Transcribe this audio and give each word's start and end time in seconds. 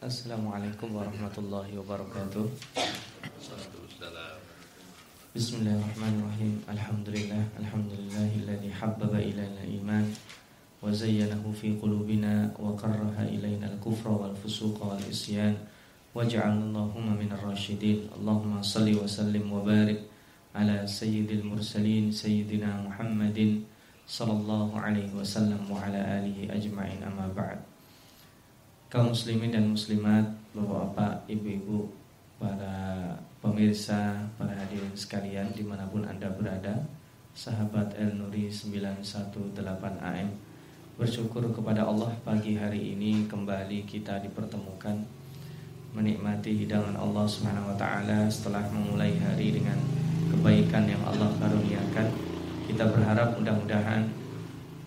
السلام 0.00 0.48
عليكم 0.48 0.96
ورحمة 0.96 1.36
الله 1.44 1.68
وبركاته. 1.76 2.44
بسم 5.36 5.54
الله 5.60 5.76
الرحمن 5.76 6.14
الرحيم. 6.24 6.54
الحمد 6.72 7.06
لله 7.12 7.42
الحمد 7.60 7.90
لله 8.00 8.30
الذي 8.48 8.70
حبب 8.80 9.12
إلينا 9.12 9.60
الإيمان 9.60 10.08
وزينه 10.80 11.44
في 11.52 11.76
قلوبنا 11.76 12.56
وقرها 12.56 13.28
إلينا 13.28 13.76
الكفر 13.76 14.08
والفسوق 14.08 14.80
والإسيان 14.80 15.68
وجعل 16.16 16.54
اللهم 16.72 17.08
من 17.20 17.30
الراشدين. 17.36 18.16
اللهم 18.16 18.64
صل 18.64 18.88
وسلم 18.88 19.44
وبارك 19.52 20.00
على 20.56 20.88
سيد 20.88 21.28
المرسلين 21.28 22.08
سيدنا 22.08 22.88
محمد 22.88 23.68
صلى 24.08 24.32
الله 24.32 24.68
عليه 24.80 25.12
وسلم 25.12 25.60
وعلى 25.68 26.00
آله 26.24 26.56
أجمعين. 26.56 27.04
أما 27.04 27.36
بعد. 27.36 27.60
Kaum 28.90 29.14
muslimin 29.14 29.54
dan 29.54 29.70
muslimat, 29.70 30.26
bapak-bapak, 30.50 31.22
ibu-ibu, 31.30 31.86
para 32.42 33.14
pemirsa, 33.38 34.26
para 34.34 34.50
hadirin 34.50 34.90
sekalian 34.98 35.46
di 35.54 35.62
mana 35.62 35.86
pun 35.86 36.02
anda 36.02 36.26
berada, 36.34 36.74
sahabat 37.30 37.94
El 37.94 38.18
Nuri 38.18 38.50
918 38.50 39.54
AM, 40.02 40.34
bersyukur 40.98 41.46
kepada 41.54 41.86
Allah 41.86 42.10
pagi 42.26 42.58
hari 42.58 42.98
ini 42.98 43.30
kembali 43.30 43.86
kita 43.86 44.18
dipertemukan 44.26 45.06
menikmati 45.94 46.66
hidangan 46.66 46.98
Allah 46.98 47.30
Subhanahu 47.30 47.70
wa 47.70 47.76
taala 47.78 48.26
setelah 48.26 48.66
memulai 48.74 49.14
hari 49.22 49.54
dengan 49.54 49.78
kebaikan 50.34 50.90
yang 50.90 51.02
Allah 51.06 51.30
karuniakan. 51.38 52.10
Kita 52.66 52.90
berharap 52.90 53.38
mudah-mudahan 53.38 54.19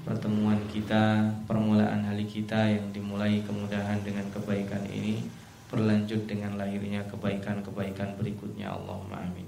pertemuan 0.04 0.60
kita, 0.68 1.32
permulaan 1.48 2.04
hari 2.04 2.28
kita 2.28 2.60
yang 2.70 2.92
dimulai 2.92 3.40
kemudahan 3.48 4.04
dengan 4.04 4.28
kebaikan 4.36 4.84
ini 4.92 5.24
berlanjut 5.72 6.30
dengan 6.30 6.60
lahirnya 6.60 7.02
kebaikan-kebaikan 7.10 8.14
berikutnya 8.20 8.70
Allahumma 8.70 9.26
amin. 9.26 9.48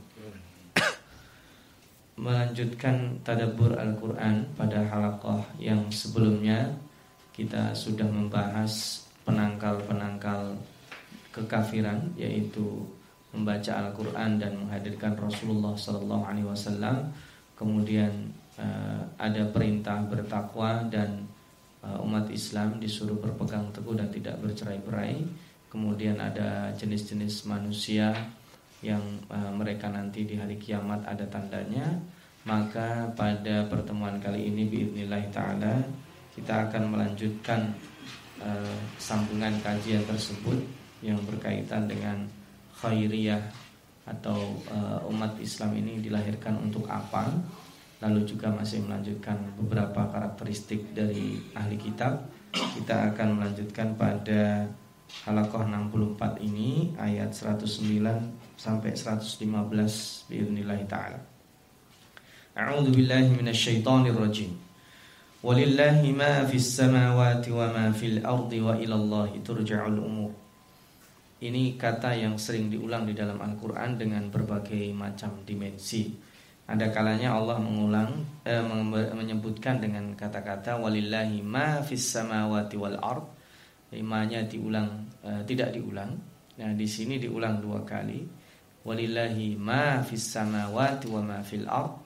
Melanjutkan 2.25 3.22
tadabbur 3.22 3.78
Al-Qur'an 3.78 4.47
pada 4.58 4.81
halaqah 4.89 5.45
yang 5.62 5.86
sebelumnya 5.94 6.73
kita 7.36 7.75
sudah 7.75 8.08
membahas 8.08 9.06
penangkal-penangkal 9.28 10.56
kekafiran 11.30 12.00
yaitu 12.16 12.88
membaca 13.36 13.86
Al-Qur'an 13.86 14.40
dan 14.40 14.56
menghadirkan 14.56 15.19
Rasulullah 15.19 15.75
sallallahu 15.75 16.23
alaihi 16.23 16.47
wasallam 16.47 17.12
kemudian 17.59 18.31
ada 19.20 19.44
perintah 19.52 20.00
bertakwa 20.08 20.88
dan 20.88 21.28
uh, 21.86 22.03
umat 22.03 22.28
Islam 22.34 22.81
disuruh 22.81 23.17
berpegang 23.20 23.70
teguh 23.72 23.95
dan 23.95 24.09
tidak 24.09 24.36
bercerai-berai. 24.42 25.22
Kemudian 25.70 26.17
ada 26.17 26.72
jenis-jenis 26.73 27.45
manusia 27.52 28.16
yang 28.80 29.02
uh, 29.28 29.52
mereka 29.52 29.92
nanti 29.92 30.23
di 30.23 30.39
hari 30.39 30.56
kiamat 30.56 31.03
ada 31.06 31.25
tandanya. 31.28 31.86
Maka 32.45 33.09
pada 33.17 33.66
pertemuan 33.66 34.22
kali 34.22 34.53
ini 34.53 34.69
biidznillah 34.69 35.34
taala 35.34 35.81
kita 36.38 36.69
akan 36.69 36.94
melanjutkan 36.94 37.73
sambungan 39.02 39.56
kajian 39.64 40.03
tersebut 40.06 40.59
yang 41.02 41.17
berkaitan 41.25 41.90
dengan 41.90 42.22
khairiyah 42.78 43.40
atau 44.06 44.62
umat 45.09 45.34
Islam 45.42 45.73
ini 45.73 46.03
dilahirkan 46.03 46.59
untuk 46.62 46.86
apa 46.86 47.34
lalu 48.03 48.27
juga 48.27 48.51
masih 48.51 48.83
melanjutkan 48.83 49.39
beberapa 49.55 50.07
karakteristik 50.11 50.91
dari 50.91 51.39
ahli 51.55 51.79
kitab. 51.79 52.27
Kita 52.51 53.11
akan 53.11 53.39
melanjutkan 53.39 53.95
pada 53.95 54.67
halakoh 55.23 55.63
64 55.63 56.43
ini 56.43 56.91
ayat 56.99 57.31
109 57.31 58.59
sampai 58.59 58.91
115 58.95 60.28
biidznillah 60.28 60.79
taala. 60.88 61.19
A'udzu 62.55 62.91
billahi 62.95 63.35
minasyaitonir 63.35 64.16
rajim. 64.16 64.55
Walillahi 65.45 66.09
ma 66.16 66.41
fis 66.47 66.73
samawati 66.73 67.53
wa 67.53 67.67
ma 67.69 67.85
fil 67.94 68.23
ardi 68.23 68.59
wa 68.63 68.73
ila 68.79 68.95
Allahi 68.95 69.44
turja'ul 69.44 70.00
umur. 70.00 70.31
Ini 71.44 71.75
kata 71.75 72.16
yang 72.16 72.39
sering 72.39 72.72
diulang 72.72 73.05
di 73.05 73.13
dalam 73.13 73.38
Al-Qur'an 73.38 74.00
dengan 74.00 74.31
berbagai 74.31 74.89
macam 74.95 75.44
dimensi 75.45 76.16
ada 76.66 76.90
kalanya 76.90 77.38
Allah 77.38 77.62
mengulang 77.62 78.26
eh, 78.42 78.58
menyebutkan 79.14 79.78
dengan 79.78 80.18
kata-kata 80.18 80.81
walillahi 80.81 81.46
ma 81.46 81.78
fis 81.86 82.09
samawati 82.09 82.74
wal 82.74 82.98
ard. 82.98 83.26
Imanya 83.94 84.42
diulang 84.42 85.06
eh, 85.22 85.46
tidak 85.46 85.78
diulang. 85.78 86.18
Nah, 86.58 86.74
di 86.74 86.88
sini 86.90 87.22
diulang 87.22 87.62
dua 87.62 87.86
kali. 87.86 88.26
Walillahi 88.81 89.53
ma 89.62 90.02
fis 90.02 90.26
samawati 90.26 91.06
wa 91.06 91.22
ma 91.22 91.38
fil 91.46 91.70
ard. 91.70 92.02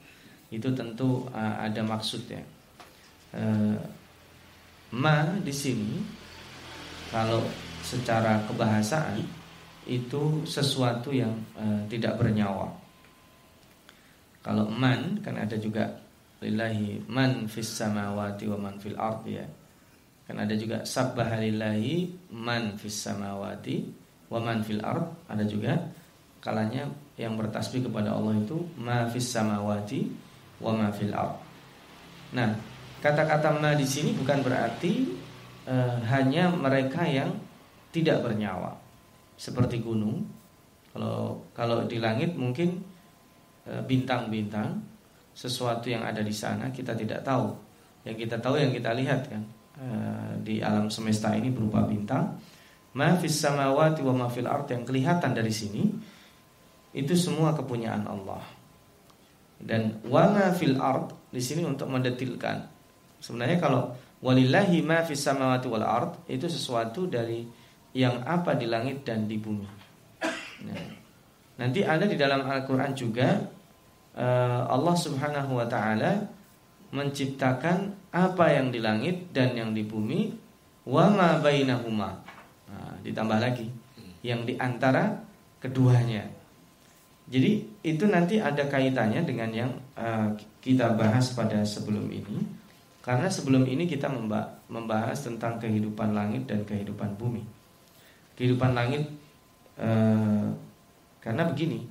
Itu 0.52 0.76
tentu 0.76 1.24
eh, 1.32 1.54
ada 1.64 1.80
maksudnya. 1.80 2.44
Eh, 3.32 3.80
ma 4.92 5.24
di 5.40 5.54
sini 5.56 6.04
kalau 7.08 7.40
secara 7.80 8.44
kebahasaan 8.44 9.24
itu 9.88 10.44
sesuatu 10.44 11.16
yang 11.16 11.32
eh, 11.56 11.80
tidak 11.88 12.20
bernyawa 12.20 12.89
kalau 14.40 14.68
man 14.68 15.20
kan 15.20 15.36
ada 15.36 15.56
juga 15.60 15.88
lillahi 16.40 17.04
man 17.08 17.44
fis 17.44 17.68
samawati 17.68 18.48
wa 18.48 18.58
man 18.58 18.76
fil 18.80 18.96
ardi 18.96 19.36
ya. 19.36 19.46
Kan 20.24 20.40
ada 20.40 20.54
juga 20.56 20.86
sabbaha 20.86 21.42
man 22.32 22.78
fis 22.80 22.96
samawati 22.96 23.84
wa 24.30 24.38
man 24.40 24.64
fil 24.64 24.80
ard. 24.80 25.04
Ada 25.28 25.44
juga 25.44 25.76
kalanya 26.40 26.88
yang 27.20 27.36
bertasbih 27.36 27.90
kepada 27.90 28.16
Allah 28.16 28.40
itu 28.40 28.56
ma 28.80 29.04
fis 29.12 29.28
samawati 29.28 30.08
wa 30.64 30.72
ma 30.72 30.88
fil 30.88 31.12
ard. 31.12 31.36
Nah, 32.32 32.56
kata-kata 33.04 33.60
ma 33.60 33.76
di 33.76 33.84
sini 33.84 34.16
bukan 34.16 34.40
berarti 34.40 35.10
uh, 35.68 36.00
hanya 36.08 36.48
mereka 36.48 37.04
yang 37.04 37.36
tidak 37.90 38.24
bernyawa 38.24 38.72
seperti 39.36 39.82
gunung. 39.84 40.24
Kalau 40.94 41.44
kalau 41.52 41.84
di 41.84 42.00
langit 42.00 42.38
mungkin 42.38 42.80
bintang-bintang 43.64 44.80
sesuatu 45.34 45.88
yang 45.88 46.04
ada 46.04 46.20
di 46.20 46.34
sana 46.34 46.68
kita 46.68 46.92
tidak 46.92 47.24
tahu. 47.24 47.48
Yang 48.04 48.26
kita 48.26 48.36
tahu 48.40 48.56
yang 48.60 48.72
kita 48.72 48.96
lihat 48.96 49.28
kan 49.28 49.42
e, 49.76 49.86
di 50.40 50.60
alam 50.60 50.88
semesta 50.92 51.32
ini 51.36 51.52
berupa 51.52 51.84
bintang. 51.84 52.36
Ma 52.96 53.14
fis 53.14 53.38
samawati 53.38 54.02
wa 54.02 54.14
ma 54.24 54.26
fil 54.26 54.48
yang 54.48 54.82
kelihatan 54.82 55.30
dari 55.30 55.52
sini 55.54 55.86
itu 56.90 57.14
semua 57.14 57.54
kepunyaan 57.54 58.04
Allah. 58.04 58.42
Dan 59.60 60.02
wa 60.08 60.28
ma 60.32 60.50
fil 60.50 60.76
ard 60.80 61.14
di 61.30 61.38
sini 61.38 61.62
untuk 61.62 61.86
mendetilkan. 61.86 62.66
Sebenarnya 63.20 63.60
kalau 63.60 63.94
walillahi 64.24 64.82
ma 64.82 65.04
fis 65.06 65.22
samawati 65.22 65.68
wal 65.70 65.86
ard 65.86 66.26
itu 66.26 66.48
sesuatu 66.50 67.06
dari 67.06 67.46
yang 67.94 68.22
apa 68.26 68.56
di 68.56 68.66
langit 68.66 69.06
dan 69.06 69.24
di 69.28 69.36
bumi. 69.38 69.68
Nah, 70.60 70.99
Nanti 71.60 71.84
ada 71.84 72.08
di 72.08 72.16
dalam 72.16 72.40
Al-Quran 72.48 72.96
juga 72.96 73.36
uh, 74.16 74.62
Allah 74.64 74.96
subhanahu 74.96 75.60
wa 75.60 75.68
ta'ala 75.68 76.40
Menciptakan 76.90 78.10
apa 78.10 78.50
yang 78.50 78.72
di 78.72 78.80
langit 78.82 79.30
dan 79.30 79.52
yang 79.52 79.76
di 79.76 79.84
bumi 79.84 80.32
Wa 80.88 81.12
ma 81.12 81.36
bainahuma. 81.38 82.16
Nah, 82.72 82.96
Ditambah 83.04 83.38
lagi 83.38 83.68
Yang 84.24 84.40
di 84.48 84.54
antara 84.56 85.20
keduanya. 85.60 86.24
Jadi 87.30 87.62
itu 87.86 88.04
nanti 88.10 88.42
ada 88.42 88.66
kaitannya 88.66 89.22
dengan 89.22 89.50
yang 89.54 89.70
uh, 89.94 90.34
kita 90.58 90.98
bahas 90.98 91.30
pada 91.30 91.62
sebelum 91.62 92.10
ini. 92.10 92.42
Karena 93.00 93.30
sebelum 93.30 93.64
ini 93.70 93.86
kita 93.86 94.10
membahas 94.66 95.18
tentang 95.22 95.62
kehidupan 95.62 96.10
langit 96.10 96.50
dan 96.50 96.66
kehidupan 96.66 97.14
bumi. 97.14 97.46
Kehidupan 98.34 98.74
langit 98.74 99.06
uh, 99.78 100.50
karena 101.20 101.44
begini, 101.44 101.84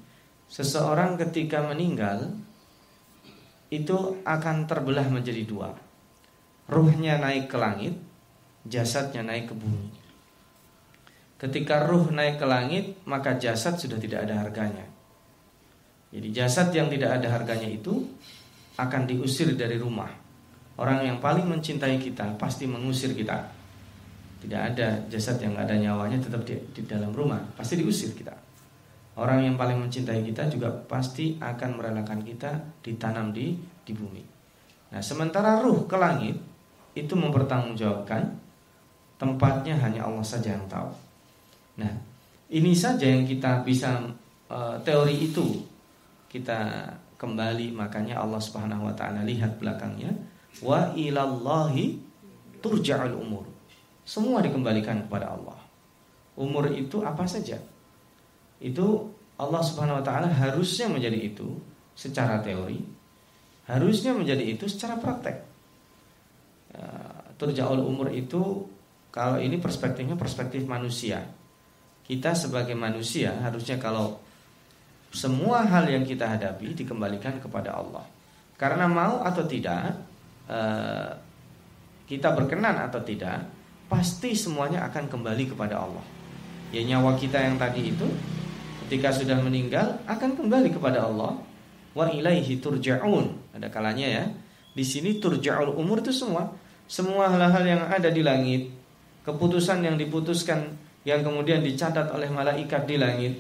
seseorang 0.50 1.16
ketika 1.22 1.62
meninggal 1.62 2.34
itu 3.70 4.18
akan 4.26 4.66
terbelah 4.66 5.06
menjadi 5.06 5.46
dua. 5.46 5.70
Ruhnya 6.70 7.22
naik 7.22 7.50
ke 7.50 7.58
langit, 7.58 7.94
jasadnya 8.66 9.22
naik 9.22 9.54
ke 9.54 9.56
bumi. 9.58 9.90
Ketika 11.40 11.86
ruh 11.88 12.10
naik 12.12 12.42
ke 12.42 12.46
langit, 12.50 12.86
maka 13.06 13.38
jasad 13.38 13.78
sudah 13.78 13.96
tidak 14.02 14.28
ada 14.28 14.44
harganya. 14.44 14.86
Jadi 16.10 16.34
jasad 16.34 16.74
yang 16.74 16.90
tidak 16.90 17.22
ada 17.22 17.30
harganya 17.30 17.70
itu 17.70 18.10
akan 18.76 19.06
diusir 19.06 19.54
dari 19.54 19.78
rumah. 19.78 20.10
Orang 20.82 21.06
yang 21.06 21.22
paling 21.22 21.46
mencintai 21.46 22.02
kita 22.02 22.34
pasti 22.42 22.66
mengusir 22.66 23.14
kita. 23.14 23.46
Tidak 24.40 24.62
ada 24.74 25.04
jasad 25.12 25.38
yang 25.44 25.54
ada 25.60 25.76
nyawanya 25.76 26.18
tetap 26.18 26.42
di, 26.48 26.56
di 26.72 26.82
dalam 26.88 27.12
rumah, 27.12 27.44
pasti 27.54 27.78
diusir 27.78 28.16
kita. 28.16 28.49
Orang 29.20 29.44
yang 29.44 29.60
paling 29.60 29.76
mencintai 29.76 30.24
kita 30.24 30.48
juga 30.48 30.72
pasti 30.88 31.36
akan 31.36 31.76
merelakan 31.76 32.24
kita 32.24 32.56
ditanam 32.80 33.36
di 33.36 33.52
di 33.84 33.92
bumi. 33.92 34.24
Nah, 34.96 35.04
sementara 35.04 35.60
ruh 35.60 35.84
ke 35.84 36.00
langit 36.00 36.40
itu 36.96 37.14
mempertanggungjawabkan 37.20 38.32
tempatnya 39.20 39.76
hanya 39.76 40.08
Allah 40.08 40.24
saja 40.24 40.56
yang 40.56 40.64
tahu. 40.72 40.88
Nah, 41.84 41.92
ini 42.48 42.72
saja 42.72 43.04
yang 43.04 43.28
kita 43.28 43.62
bisa 43.68 44.00
uh, 44.48 44.80
teori 44.88 45.30
itu 45.30 45.68
kita 46.32 46.88
kembali 47.20 47.76
makanya 47.76 48.24
Allah 48.24 48.40
Subhanahu 48.40 48.88
wa 48.88 48.96
taala 48.96 49.28
lihat 49.28 49.60
belakangnya 49.60 50.16
wa 50.64 50.96
ilallahi 50.96 52.00
turja'ul 52.64 53.20
umur. 53.20 53.44
Semua 54.08 54.40
dikembalikan 54.40 55.06
kepada 55.06 55.36
Allah. 55.36 55.60
Umur 56.40 56.72
itu 56.72 57.04
apa 57.04 57.28
saja? 57.28 57.60
Itu 58.60 59.08
Allah 59.40 59.64
Subhanahu 59.64 60.04
wa 60.04 60.06
taala 60.06 60.28
harusnya 60.28 60.92
menjadi 60.92 61.16
itu 61.16 61.48
secara 61.96 62.44
teori, 62.44 62.80
harusnya 63.72 64.12
menjadi 64.12 64.44
itu 64.44 64.68
secara 64.68 65.00
praktek. 65.00 65.38
Ya, 66.76 67.72
umur 67.80 68.12
itu 68.12 68.68
kalau 69.10 69.40
ini 69.40 69.58
perspektifnya 69.58 70.20
perspektif 70.20 70.68
manusia. 70.68 71.24
Kita 72.04 72.34
sebagai 72.34 72.74
manusia 72.74 73.38
harusnya 73.40 73.78
kalau 73.80 74.18
semua 75.10 75.66
hal 75.66 75.90
yang 75.90 76.06
kita 76.06 76.26
hadapi 76.26 76.76
dikembalikan 76.76 77.42
kepada 77.42 77.80
Allah. 77.80 78.06
Karena 78.60 78.86
mau 78.86 79.24
atau 79.24 79.46
tidak, 79.48 79.94
eh, 80.50 81.10
kita 82.10 82.34
berkenan 82.34 82.76
atau 82.90 83.00
tidak, 83.02 83.46
pasti 83.90 84.36
semuanya 84.36 84.86
akan 84.90 85.10
kembali 85.10 85.56
kepada 85.56 85.82
Allah. 85.82 86.06
Ya 86.70 86.86
nyawa 86.86 87.18
kita 87.18 87.42
yang 87.42 87.58
tadi 87.58 87.90
itu 87.94 88.06
ketika 88.90 89.14
sudah 89.14 89.38
meninggal 89.38 90.02
akan 90.10 90.34
kembali 90.34 90.74
kepada 90.74 91.06
Allah. 91.06 91.38
Wa 91.94 92.10
ilaihi 92.10 92.58
turja'un. 92.58 93.54
Ada 93.54 93.70
kalanya 93.70 94.10
ya. 94.10 94.26
Di 94.74 94.82
sini 94.82 95.22
turja'ul 95.22 95.78
umur 95.78 96.02
itu 96.02 96.10
semua. 96.10 96.50
Semua 96.90 97.30
hal-hal 97.30 97.62
yang 97.70 97.86
ada 97.86 98.10
di 98.10 98.26
langit. 98.26 98.74
Keputusan 99.22 99.86
yang 99.86 99.94
diputuskan 99.94 100.74
yang 101.06 101.22
kemudian 101.22 101.62
dicatat 101.62 102.10
oleh 102.10 102.34
malaikat 102.34 102.90
di 102.90 102.98
langit. 102.98 103.34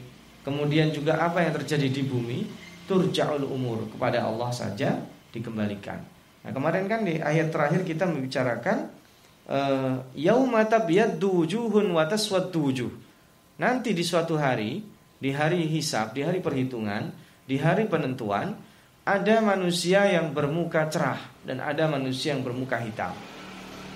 Kemudian 0.46 0.94
juga 0.94 1.18
apa 1.18 1.42
yang 1.42 1.57
terjadi 1.57 1.90
di 1.90 2.06
bumi 2.06 2.46
turja'ul 2.86 3.50
umur. 3.50 3.90
Kepada 3.90 4.30
Allah 4.30 4.54
saja 4.54 5.01
dikembalikan. 5.34 5.98
Nah 6.46 6.51
kemarin 6.54 6.86
kan 6.86 7.01
di 7.01 7.18
ayat 7.18 7.50
terakhir 7.50 7.90
kita 7.90 8.06
membicarakan 8.06 8.86
eh, 9.50 9.94
yauma 10.13 10.62
tabyaddu 10.69 11.42
wujuhun 11.42 11.90
nanti 13.60 13.92
di 13.98 14.04
suatu 14.06 14.38
hari 14.38 14.99
di 15.19 15.36
hari 15.36 15.68
hisab, 15.68 16.16
di 16.16 16.24
hari 16.24 16.39
perhitungan, 16.39 17.12
di 17.44 17.60
hari 17.60 17.86
penentuan, 17.92 18.56
ada 19.04 19.36
manusia 19.44 20.07
yang 20.07 20.31
bermuka 20.31 20.88
cerah 20.88 21.19
dan 21.44 21.60
ada 21.60 21.88
manusia 21.92 22.36
yang 22.36 22.44
bermuka 22.44 22.80
hitam. 22.80 23.12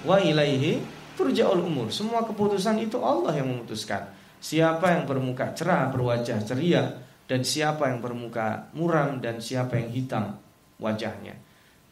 Wa 0.03 0.19
ilaihi 0.19 0.83
turja'ul 1.15 1.63
umur. 1.63 1.93
Semua 1.93 2.27
keputusan 2.27 2.81
itu 2.83 2.99
Allah 2.99 3.39
yang 3.39 3.49
memutuskan. 3.49 4.09
Siapa 4.43 4.91
yang 4.99 5.07
bermuka 5.07 5.55
cerah, 5.55 5.87
berwajah 5.87 6.43
ceria 6.43 6.99
dan 7.29 7.47
siapa 7.47 7.87
yang 7.87 8.03
bermuka 8.03 8.67
muram 8.75 9.23
dan 9.23 9.39
siapa 9.39 9.79
yang 9.79 9.89
hitam 9.95 10.35
wajahnya. 10.83 11.39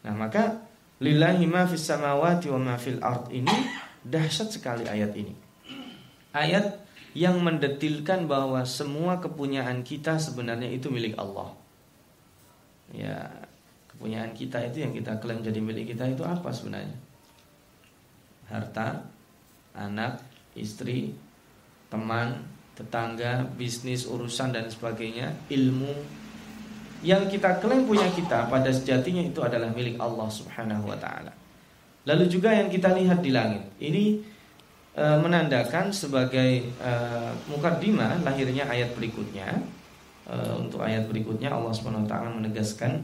Nah, 0.04 0.12
maka 0.12 0.60
lillahi 1.00 1.48
ma 1.48 1.64
fis 1.64 1.88
samawati 1.88 2.52
wa 2.52 2.60
ma 2.60 2.76
fil 2.76 3.00
ini 3.32 3.56
dahsyat 4.04 4.52
sekali 4.52 4.84
ayat 4.84 5.16
ini. 5.16 5.32
Ayat 6.36 6.76
yang 7.12 7.40
mendetilkan 7.44 8.24
bahwa 8.24 8.64
semua 8.64 9.20
kepunyaan 9.20 9.84
kita 9.84 10.16
sebenarnya 10.16 10.68
itu 10.72 10.88
milik 10.88 11.16
Allah. 11.20 11.52
Ya, 12.92 13.28
kepunyaan 13.92 14.32
kita 14.32 14.60
itu 14.68 14.84
yang 14.84 14.92
kita 14.96 15.20
klaim 15.20 15.44
jadi 15.44 15.60
milik 15.60 15.92
kita 15.92 16.08
itu 16.08 16.24
apa 16.24 16.48
sebenarnya? 16.48 16.96
Harta, 18.48 19.04
anak, 19.76 20.24
istri, 20.56 21.12
teman, 21.92 22.40
tetangga, 22.72 23.44
bisnis, 23.56 24.08
urusan 24.08 24.56
dan 24.56 24.68
sebagainya, 24.72 25.36
ilmu 25.52 25.92
yang 27.02 27.26
kita 27.26 27.58
klaim 27.58 27.84
punya 27.84 28.06
kita 28.14 28.46
pada 28.46 28.70
sejatinya 28.70 29.26
itu 29.26 29.42
adalah 29.42 29.68
milik 29.74 29.98
Allah 29.98 30.30
Subhanahu 30.30 30.86
wa 30.86 30.96
taala. 30.96 31.34
Lalu 32.06 32.30
juga 32.30 32.54
yang 32.54 32.70
kita 32.70 32.94
lihat 32.94 33.22
di 33.22 33.30
langit. 33.34 33.62
Ini 33.78 34.31
e, 34.96 35.04
menandakan 35.20 35.92
sebagai 35.92 36.68
e, 36.68 36.92
mukadimah 37.48 38.20
lahirnya 38.24 38.68
ayat 38.68 38.96
berikutnya. 38.96 39.60
E, 40.28 40.36
untuk 40.56 40.80
ayat 40.80 41.08
berikutnya 41.08 41.52
Allah 41.52 41.72
taala 42.06 42.30
menegaskan 42.32 43.02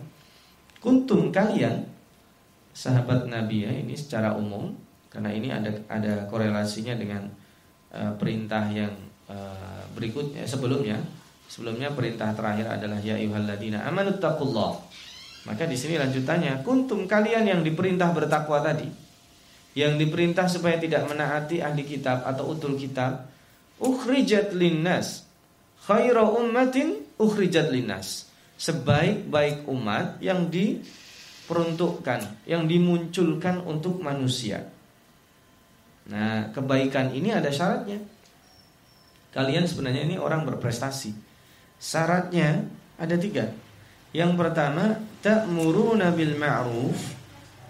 kuntum 0.79 1.35
kalian 1.35 1.85
sahabat 2.71 3.27
Nabi 3.27 3.67
ya 3.67 3.73
ini 3.75 3.99
secara 3.99 4.39
umum 4.39 4.71
karena 5.11 5.35
ini 5.35 5.51
ada 5.51 5.75
ada 5.91 6.29
korelasinya 6.31 6.95
dengan 6.95 7.27
e, 7.91 8.01
perintah 8.17 8.69
yang 8.71 8.93
e, 9.29 9.37
berikutnya 9.93 10.45
sebelumnya. 10.45 11.01
Sebelumnya 11.49 11.89
perintah 11.97 12.37
terakhir 12.37 12.69
adalah 12.69 13.01
ya 13.01 13.17
ayyuhalladzina 13.17 13.81
amanu 13.89 14.21
taqullah 14.21 14.77
maka 15.49 15.65
di 15.65 15.73
sini 15.73 15.97
lanjutannya 15.97 16.61
kuntum 16.61 17.09
kalian 17.09 17.49
yang 17.49 17.61
diperintah 17.65 18.13
bertakwa 18.13 18.61
tadi 18.61 19.08
yang 19.79 19.95
diperintah 19.95 20.51
supaya 20.51 20.75
tidak 20.75 21.07
menaati 21.07 21.63
ahli 21.63 21.87
kitab 21.87 22.27
atau 22.27 22.51
utul 22.51 22.75
kitab 22.75 23.31
ukhrijat 23.79 24.51
linnas. 24.51 25.23
Khairu 25.87 26.35
ummatin 26.35 27.07
ukhrijat 27.15 27.71
linnas. 27.71 28.27
Sebaik-baik 28.59 29.71
umat 29.71 30.19
yang 30.19 30.51
diperuntukkan 30.51 32.43
yang 32.51 32.67
dimunculkan 32.67 33.63
untuk 33.63 34.03
manusia. 34.03 34.67
Nah 36.11 36.51
kebaikan 36.51 37.15
ini 37.15 37.31
ada 37.31 37.55
syaratnya. 37.55 38.03
Kalian 39.31 39.71
sebenarnya 39.71 40.03
ini 40.11 40.19
orang 40.19 40.43
berprestasi. 40.43 41.15
Syaratnya 41.79 42.67
ada 42.99 43.15
tiga. 43.15 43.47
Yang 44.11 44.35
pertama 44.35 44.99
ta'muruna 45.23 46.11
bil 46.11 46.35
ma'ruf 46.35 47.18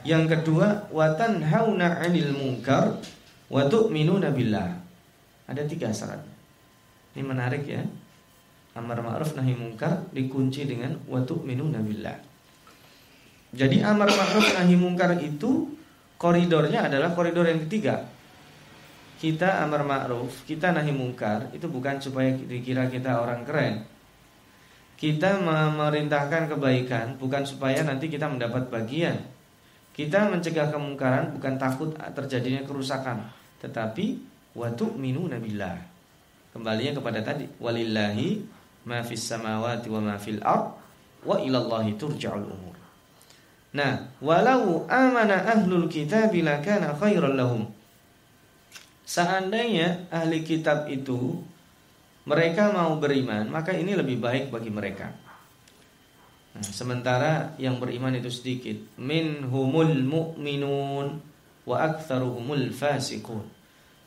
yang 0.07 0.31
kedua, 0.31 0.87
watan 0.95 1.43
hauna 1.43 1.99
'anil 1.99 2.31
munkar 2.35 2.99
wa 3.51 3.63
tu'minuna 3.67 4.31
billah. 4.31 4.71
Ada 5.49 5.65
tiga 5.65 5.91
syarat. 5.91 6.21
Ini 7.17 7.25
menarik 7.25 7.65
ya. 7.65 7.83
Amar 8.79 9.03
ma'ruf 9.03 9.35
nahi 9.35 9.59
munkar 9.59 10.07
dikunci 10.15 10.69
dengan 10.69 10.95
wa 11.11 11.19
tu'minuna 11.25 11.83
billah. 11.83 12.15
Jadi 13.51 13.83
amar 13.83 14.07
ma'ruf 14.07 14.55
nahi 14.55 14.77
munkar 14.79 15.19
itu 15.19 15.67
koridornya 16.21 16.87
adalah 16.87 17.17
koridor 17.17 17.49
yang 17.49 17.65
ketiga. 17.67 18.07
Kita 19.19 19.67
amar 19.67 19.83
ma'ruf, 19.83 20.47
kita 20.47 20.71
nahi 20.71 20.95
munkar 20.95 21.51
itu 21.51 21.67
bukan 21.67 21.99
supaya 21.99 22.31
dikira 22.39 22.87
kita 22.87 23.19
orang 23.19 23.43
keren. 23.43 23.83
Kita 24.95 25.43
memerintahkan 25.43 26.55
kebaikan 26.55 27.19
bukan 27.19 27.43
supaya 27.43 27.83
nanti 27.83 28.07
kita 28.07 28.31
mendapat 28.31 28.71
bagian 28.71 29.38
kita 29.99 30.31
mencegah 30.31 30.71
kemungkaran 30.71 31.35
bukan 31.35 31.59
takut 31.59 31.91
terjadinya 32.15 32.63
kerusakan, 32.63 33.19
tetapi 33.59 34.23
watu 34.55 34.95
minu 34.95 35.27
nabilah. 35.27 35.75
Kembalinya 36.55 37.03
kepada 37.03 37.19
tadi 37.19 37.51
walillahi 37.59 38.47
ma 38.87 39.03
fis 39.03 39.27
samawati 39.27 39.91
wa 39.91 39.99
ma 39.99 40.15
fil 40.15 40.39
ard 40.39 40.71
wa 41.27 41.43
ilallahi 41.43 41.99
turja'ul 41.99 42.47
umur. 42.47 42.79
Nah, 43.75 44.07
walau 44.23 44.87
amana 44.87 45.43
ahlul 45.43 45.91
kitab 45.91 46.31
lakana 46.31 46.95
khairan 46.95 47.35
lahum. 47.35 47.67
Seandainya 49.03 50.07
ahli 50.15 50.47
kitab 50.47 50.87
itu 50.87 51.43
mereka 52.23 52.71
mau 52.71 53.03
beriman, 53.03 53.51
maka 53.51 53.75
ini 53.75 53.99
lebih 53.99 54.23
baik 54.23 54.55
bagi 54.55 54.71
mereka. 54.71 55.11
Nah, 56.57 56.65
sementara 56.65 57.53
yang 57.61 57.77
beriman 57.77 58.17
itu 58.17 58.33
sedikit. 58.33 58.77
Minhumul 58.97 60.01
mu'minun 60.05 61.21
wa 61.69 61.77
aktsaruhumul 61.77 62.73
fasiqun. 62.73 63.45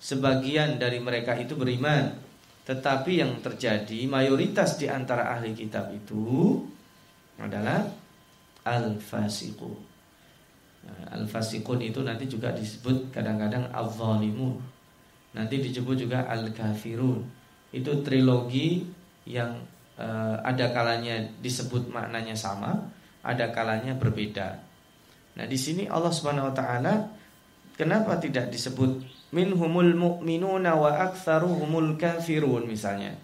Sebagian 0.02 0.82
dari 0.82 0.98
mereka 0.98 1.38
itu 1.38 1.54
beriman, 1.54 2.18
tetapi 2.66 3.22
yang 3.22 3.38
terjadi 3.46 4.10
mayoritas 4.10 4.82
di 4.82 4.90
antara 4.90 5.30
ahli 5.30 5.54
kitab 5.54 5.94
itu 5.94 6.58
adalah 7.38 7.86
al-fasiqun. 8.66 9.78
Nah, 10.82 11.22
al-fasiqun 11.22 11.86
itu 11.86 12.02
nanti 12.02 12.26
juga 12.26 12.50
disebut 12.50 13.14
kadang-kadang 13.14 13.70
al-zalimun. 13.70 14.58
Nanti 15.38 15.62
disebut 15.62 15.96
juga 15.96 16.26
al-kafirun. 16.26 17.22
Itu 17.72 18.02
trilogi 18.02 18.84
yang 19.30 19.62
ada 20.42 20.74
kalanya 20.74 21.22
disebut 21.42 21.94
maknanya 21.94 22.34
sama, 22.34 22.90
ada 23.22 23.54
kalanya 23.54 23.94
berbeda. 23.94 24.58
Nah, 25.38 25.46
di 25.48 25.56
sini 25.56 25.88
Allah 25.88 26.12
Subhanahu 26.12 26.52
wa 26.52 26.56
taala 26.56 26.94
kenapa 27.78 28.20
tidak 28.20 28.52
disebut 28.52 29.02
minhumul 29.32 29.96
mu'minuna 29.96 30.76
wa 30.76 30.92
aktsaruhumul 31.08 31.96
kafirun 31.96 32.68
misalnya? 32.68 33.16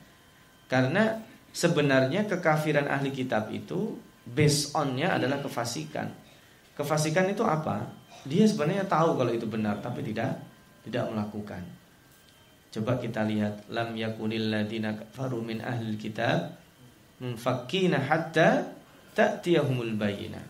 Karena 0.72 1.20
sebenarnya 1.52 2.28
kekafiran 2.28 2.88
ahli 2.88 3.12
kitab 3.12 3.52
itu 3.52 3.98
based 4.28 4.76
onnya 4.76 5.16
adalah 5.16 5.40
kefasikan. 5.42 6.12
Kefasikan 6.76 7.32
itu 7.32 7.42
apa? 7.42 7.90
Dia 8.28 8.44
sebenarnya 8.46 8.86
tahu 8.86 9.18
kalau 9.18 9.32
itu 9.32 9.48
benar 9.48 9.80
tapi 9.80 10.04
tidak 10.04 10.38
tidak 10.86 11.10
melakukan. 11.12 11.64
Coba 12.72 13.00
kita 13.00 13.24
lihat 13.24 13.72
lam 13.72 13.96
yakunil 13.96 14.52
ladina 14.52 14.94
kafaru 14.94 15.40
min 15.42 15.64
ahli 15.64 15.96
kitab 15.96 16.67
munfakkina 17.22 18.02
hatta 18.02 18.74
ta'tiyahumul 19.18 19.98
bayyinah. 19.98 20.44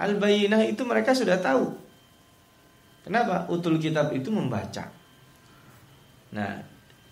Al 0.00 0.16
bayyinah 0.16 0.64
itu 0.66 0.82
mereka 0.82 1.12
sudah 1.12 1.38
tahu. 1.38 1.70
Kenapa? 3.04 3.46
Utul 3.52 3.76
kitab 3.76 4.10
itu 4.16 4.32
membaca. 4.32 4.88
Nah, 6.32 6.52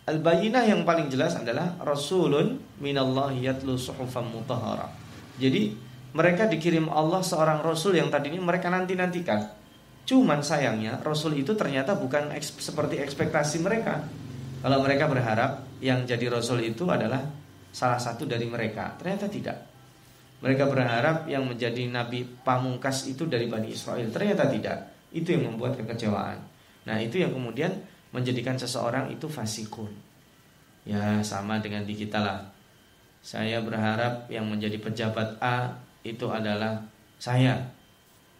al 0.09 0.19
bayyinah 0.19 0.64
yang 0.64 0.83
paling 0.83 1.12
jelas 1.12 1.37
adalah 1.37 1.76
rasulun 1.85 2.59
minallahi 2.81 3.45
yatlu 3.45 3.76
suhufan 3.76 4.33
mutahhara. 4.33 4.88
Jadi 5.37 5.76
mereka 6.12 6.45
dikirim 6.49 6.92
Allah 6.92 7.25
seorang 7.25 7.64
rasul 7.64 7.97
yang 7.97 8.12
tadi 8.12 8.33
ini 8.33 8.40
mereka 8.40 8.69
nanti-nantikan. 8.69 9.49
Cuman 10.02 10.42
sayangnya 10.42 10.99
rasul 11.00 11.38
itu 11.38 11.54
ternyata 11.54 11.95
bukan 11.95 12.35
seperti 12.40 12.99
ekspektasi 13.00 13.62
mereka. 13.62 14.02
Kalau 14.62 14.78
mereka 14.83 15.07
berharap 15.09 15.64
yang 15.83 16.04
jadi 16.07 16.31
rasul 16.31 16.62
itu 16.62 16.87
adalah 16.87 17.23
salah 17.73 17.99
satu 17.99 18.29
dari 18.29 18.45
mereka, 18.45 18.95
ternyata 19.00 19.26
tidak. 19.26 19.59
Mereka 20.45 20.69
berharap 20.69 21.25
yang 21.26 21.49
menjadi 21.49 21.88
nabi 21.88 22.26
pamungkas 22.45 23.09
itu 23.09 23.25
dari 23.26 23.49
Bani 23.49 23.73
Israel, 23.73 24.07
ternyata 24.12 24.47
tidak. 24.47 24.79
Itu 25.14 25.35
yang 25.35 25.55
membuat 25.55 25.79
kekecewaan. 25.81 26.38
Nah, 26.85 26.99
itu 26.99 27.23
yang 27.23 27.33
kemudian 27.33 27.71
menjadikan 28.12 28.59
seseorang 28.59 29.09
itu 29.09 29.31
fasikun. 29.31 29.88
Ya, 30.83 31.23
sama 31.23 31.62
dengan 31.62 31.87
di 31.87 31.95
kita 31.95 32.19
lah. 32.19 32.43
Saya 33.23 33.62
berharap 33.62 34.26
yang 34.26 34.50
menjadi 34.50 34.83
pejabat 34.83 35.38
A 35.38 35.79
itu 36.02 36.26
adalah 36.26 36.83
saya. 37.23 37.55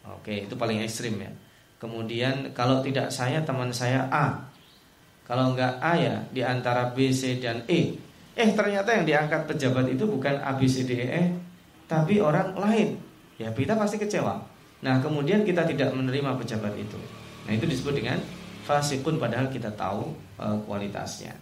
Oke, 0.03 0.51
itu 0.51 0.59
paling 0.59 0.83
ekstrim 0.83 1.23
ya. 1.23 1.31
Kemudian 1.79 2.51
kalau 2.51 2.83
tidak 2.83 3.15
saya 3.15 3.47
teman 3.47 3.71
saya 3.71 4.11
A, 4.11 4.43
kalau 5.23 5.55
enggak 5.55 5.79
A 5.79 5.95
ya 5.95 6.17
di 6.35 6.43
antara 6.43 6.91
B, 6.91 7.15
C 7.15 7.39
dan 7.39 7.62
E. 7.71 7.95
Eh 8.33 8.49
ternyata 8.57 8.97
yang 8.97 9.05
diangkat 9.05 9.45
pejabat 9.45 9.93
itu 9.93 10.09
bukan 10.09 10.41
A, 10.41 10.57
B, 10.57 10.65
C, 10.65 10.89
D, 10.89 10.97
E, 10.97 11.05
e 11.05 11.23
tapi 11.85 12.17
orang 12.25 12.57
lain. 12.57 12.97
Ya 13.37 13.53
kita 13.53 13.77
pasti 13.77 14.01
kecewa. 14.01 14.41
Nah 14.83 14.99
kemudian 15.05 15.45
kita 15.45 15.69
tidak 15.69 15.93
menerima 15.93 16.41
pejabat 16.41 16.73
itu. 16.81 16.97
Nah 17.45 17.53
itu 17.53 17.69
disebut 17.69 17.93
dengan 17.93 18.17
fasikun 18.65 19.21
padahal 19.21 19.53
kita 19.53 19.69
tahu 19.77 20.09
e, 20.41 20.47
kualitasnya. 20.65 21.37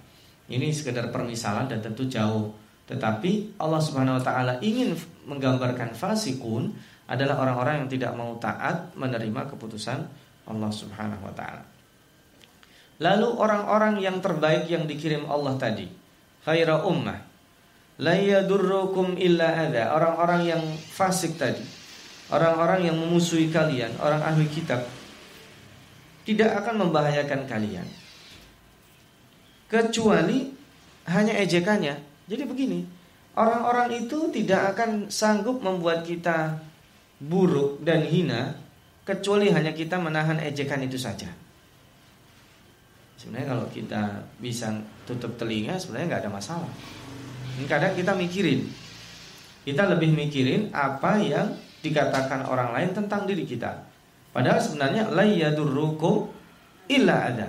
Ini 0.51 0.75
sekedar 0.75 1.15
permisalan 1.15 1.71
dan 1.71 1.79
tentu 1.79 2.11
jauh. 2.11 2.51
Tetapi 2.91 3.63
Allah 3.63 3.79
Subhanahu 3.79 4.19
Wa 4.19 4.25
Taala 4.27 4.55
ingin 4.59 4.99
menggambarkan 5.31 5.95
fasikun 5.95 6.75
adalah 7.07 7.39
orang-orang 7.39 7.87
yang 7.87 7.89
tidak 7.91 8.13
mau 8.19 8.35
taat 8.43 8.91
menerima 8.99 9.47
keputusan 9.55 9.99
Allah 10.51 10.71
Subhanahu 10.75 11.23
Wa 11.31 11.35
Taala. 11.39 11.63
Lalu 13.01 13.29
orang-orang 13.39 14.03
yang 14.03 14.19
terbaik 14.19 14.67
yang 14.67 14.85
dikirim 14.91 15.25
Allah 15.31 15.55
tadi, 15.57 16.00
khaira 16.45 16.85
ummah, 16.87 17.21
la 18.01 18.15
yadurrukum 18.17 19.17
illa 19.21 19.69
ada. 19.69 19.97
Orang-orang 19.97 20.43
yang 20.49 20.63
fasik 20.77 21.37
tadi, 21.37 21.63
orang-orang 22.33 22.89
yang 22.89 22.97
memusuhi 22.97 23.53
kalian, 23.53 23.93
orang 24.01 24.23
ahli 24.25 24.49
kitab, 24.49 24.85
tidak 26.25 26.51
akan 26.65 26.89
membahayakan 26.89 27.45
kalian. 27.49 27.87
Kecuali 29.71 30.51
hanya 31.07 31.35
ejekannya. 31.39 31.95
Jadi 32.27 32.43
begini, 32.47 32.83
orang-orang 33.39 34.07
itu 34.07 34.31
tidak 34.31 34.75
akan 34.75 35.11
sanggup 35.11 35.63
membuat 35.63 36.03
kita 36.07 36.59
buruk 37.21 37.85
dan 37.85 38.03
hina 38.09 38.57
kecuali 39.05 39.53
hanya 39.53 39.75
kita 39.75 40.01
menahan 40.01 40.39
ejekan 40.41 40.81
itu 40.87 40.97
saja. 40.97 41.29
Sebenarnya 43.21 43.53
kalau 43.53 43.69
kita 43.69 44.03
bisa 44.41 44.73
tutup 45.05 45.37
telinga 45.37 45.77
sebenarnya 45.77 46.17
nggak 46.17 46.23
ada 46.25 46.33
masalah. 46.33 46.73
Ini 47.61 47.69
kadang 47.69 47.93
kita 47.93 48.17
mikirin, 48.17 48.65
kita 49.69 49.85
lebih 49.93 50.17
mikirin 50.17 50.73
apa 50.73 51.21
yang 51.21 51.53
dikatakan 51.85 52.49
orang 52.49 52.73
lain 52.73 52.97
tentang 52.97 53.29
diri 53.29 53.45
kita. 53.45 53.77
Padahal 54.33 54.65
sebenarnya 54.65 55.12
la 55.12 55.29
yadurrukum 55.29 56.33
illa 56.89 57.29
ada. 57.29 57.49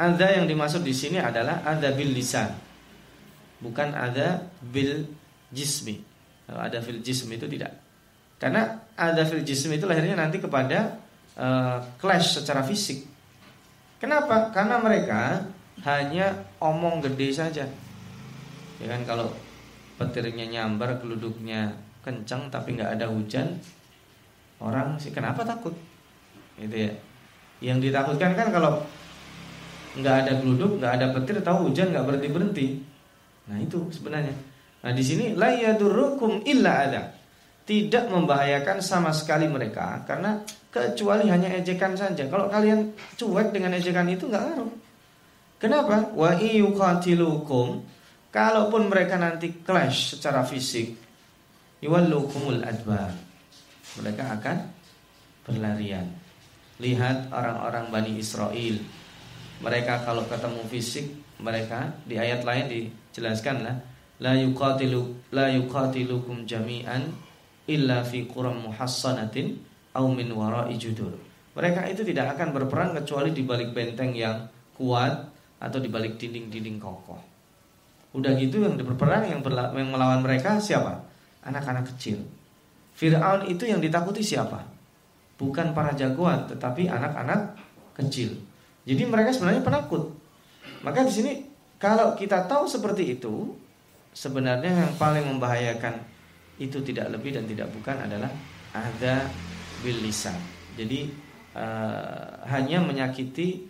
Ada 0.00 0.40
yang 0.40 0.48
dimaksud 0.48 0.80
di 0.80 0.96
sini 0.96 1.20
adalah 1.20 1.60
ada 1.60 1.92
bil 1.92 2.08
lisan. 2.16 2.48
Bukan 3.60 3.92
ada 3.92 4.48
bil 4.64 5.04
jismi. 5.52 6.00
Kalau 6.48 6.64
ada 6.64 6.80
fil 6.80 7.04
jismi 7.04 7.36
itu 7.36 7.44
tidak. 7.52 7.76
Karena 8.40 8.80
ada 8.96 9.28
fil 9.28 9.44
jismi 9.44 9.76
itu 9.76 9.84
lahirnya 9.84 10.16
nanti 10.16 10.40
kepada 10.40 10.96
uh, 11.36 11.84
clash 12.00 12.40
secara 12.40 12.64
fisik. 12.64 13.11
Kenapa? 14.02 14.50
Karena 14.50 14.82
mereka 14.82 15.38
hanya 15.86 16.34
omong 16.58 16.98
gede 16.98 17.30
saja. 17.30 17.62
Ya 18.82 18.86
kan 18.90 19.06
kalau 19.06 19.30
petirnya 19.94 20.42
nyambar, 20.50 20.98
geluduknya 20.98 21.70
kencang 22.02 22.50
tapi 22.50 22.74
nggak 22.74 22.98
ada 22.98 23.06
hujan, 23.06 23.46
orang 24.58 24.98
sih 24.98 25.14
kenapa 25.14 25.46
takut? 25.46 25.70
Gitu 26.58 26.90
ya. 26.90 26.90
Yang 27.62 27.94
ditakutkan 27.94 28.34
kan 28.34 28.50
kalau 28.50 28.82
nggak 29.94 30.26
ada 30.26 30.32
geluduk, 30.42 30.82
nggak 30.82 30.98
ada 30.98 31.06
petir, 31.14 31.38
tahu 31.38 31.70
hujan 31.70 31.94
nggak 31.94 32.02
berhenti 32.02 32.28
berhenti. 32.34 32.66
Nah 33.46 33.62
itu 33.62 33.86
sebenarnya. 33.86 34.34
Nah 34.82 34.90
di 34.90 35.02
sini 35.06 35.38
la 35.38 35.54
yadurukum 35.54 36.42
illa 36.42 36.90
ada. 36.90 37.21
Tidak 37.62 38.10
membahayakan 38.10 38.82
sama 38.82 39.14
sekali 39.14 39.46
mereka 39.46 40.02
karena 40.02 40.42
kecuali 40.72 41.30
hanya 41.30 41.46
ejekan 41.52 41.94
saja. 41.94 42.26
Kalau 42.26 42.50
kalian 42.50 42.90
cuek 43.14 43.54
dengan 43.54 43.76
ejekan 43.78 44.08
itu 44.10 44.26
nggak 44.26 44.42
ngaruh. 44.42 44.72
Kenapa? 45.62 46.10
Wa 46.10 46.34
iyuqatilukum 46.42 47.86
kalaupun 48.34 48.90
mereka 48.90 49.14
nanti 49.14 49.62
clash 49.62 50.18
secara 50.18 50.42
fisik 50.42 50.98
yuwallukumul 51.78 52.66
adbar. 52.66 53.14
Mereka 54.02 54.40
akan 54.40 54.56
berlarian. 55.46 56.08
Lihat 56.82 57.30
orang-orang 57.30 57.94
Bani 57.94 58.12
Israel. 58.18 58.74
Mereka 59.62 60.02
kalau 60.02 60.26
ketemu 60.26 60.62
fisik 60.66 61.06
mereka 61.38 61.94
di 62.06 62.18
ayat 62.18 62.42
lain 62.42 62.66
dijelaskan 62.66 63.66
lah 63.66 63.76
la 64.22 64.38
yuqatilu 64.38 65.30
la 65.34 65.50
yuqatilukum 65.50 66.46
jami'an 66.46 67.10
illa 67.68 68.02
fi 68.02 68.26
quram 68.26 68.66
muhassanatin 68.70 69.58
au 69.94 70.08
min 70.10 70.28
wara'i 70.32 70.74
judur. 70.80 71.14
Mereka 71.52 71.84
itu 71.92 72.02
tidak 72.02 72.36
akan 72.38 72.56
berperang 72.56 72.96
kecuali 72.96 73.30
di 73.36 73.44
balik 73.44 73.76
benteng 73.76 74.16
yang 74.16 74.48
kuat 74.72 75.28
atau 75.60 75.78
di 75.78 75.92
balik 75.92 76.16
dinding-dinding 76.16 76.80
kokoh. 76.80 77.20
Udah 78.16 78.32
gitu 78.36 78.64
yang 78.64 78.76
berperang 78.76 79.28
yang, 79.28 79.40
yang 79.76 79.88
melawan 79.92 80.20
mereka 80.24 80.56
siapa? 80.56 81.04
Anak-anak 81.44 81.92
kecil. 81.92 82.20
Fir'aun 82.96 83.48
itu 83.48 83.68
yang 83.68 83.80
ditakuti 83.80 84.20
siapa? 84.24 84.64
Bukan 85.36 85.72
para 85.72 85.92
jagoan, 85.96 86.44
tetapi 86.48 86.88
anak-anak 86.88 87.56
kecil. 87.96 88.36
Jadi 88.84 89.02
mereka 89.08 89.32
sebenarnya 89.32 89.64
penakut. 89.64 90.12
Maka 90.82 91.04
di 91.06 91.12
sini 91.12 91.32
kalau 91.80 92.14
kita 92.14 92.46
tahu 92.46 92.68
seperti 92.68 93.16
itu, 93.18 93.54
sebenarnya 94.12 94.70
yang 94.86 94.92
paling 95.00 95.24
membahayakan 95.24 95.98
itu 96.60 96.78
tidak 96.84 97.08
lebih 97.14 97.32
dan 97.32 97.48
tidak 97.48 97.68
bukan 97.72 97.96
adalah 97.96 98.28
ada 98.72 99.24
bil 99.80 99.98
lisan. 100.04 100.36
Jadi 100.76 101.08
uh, 101.56 102.44
hanya 102.48 102.80
menyakiti 102.80 103.68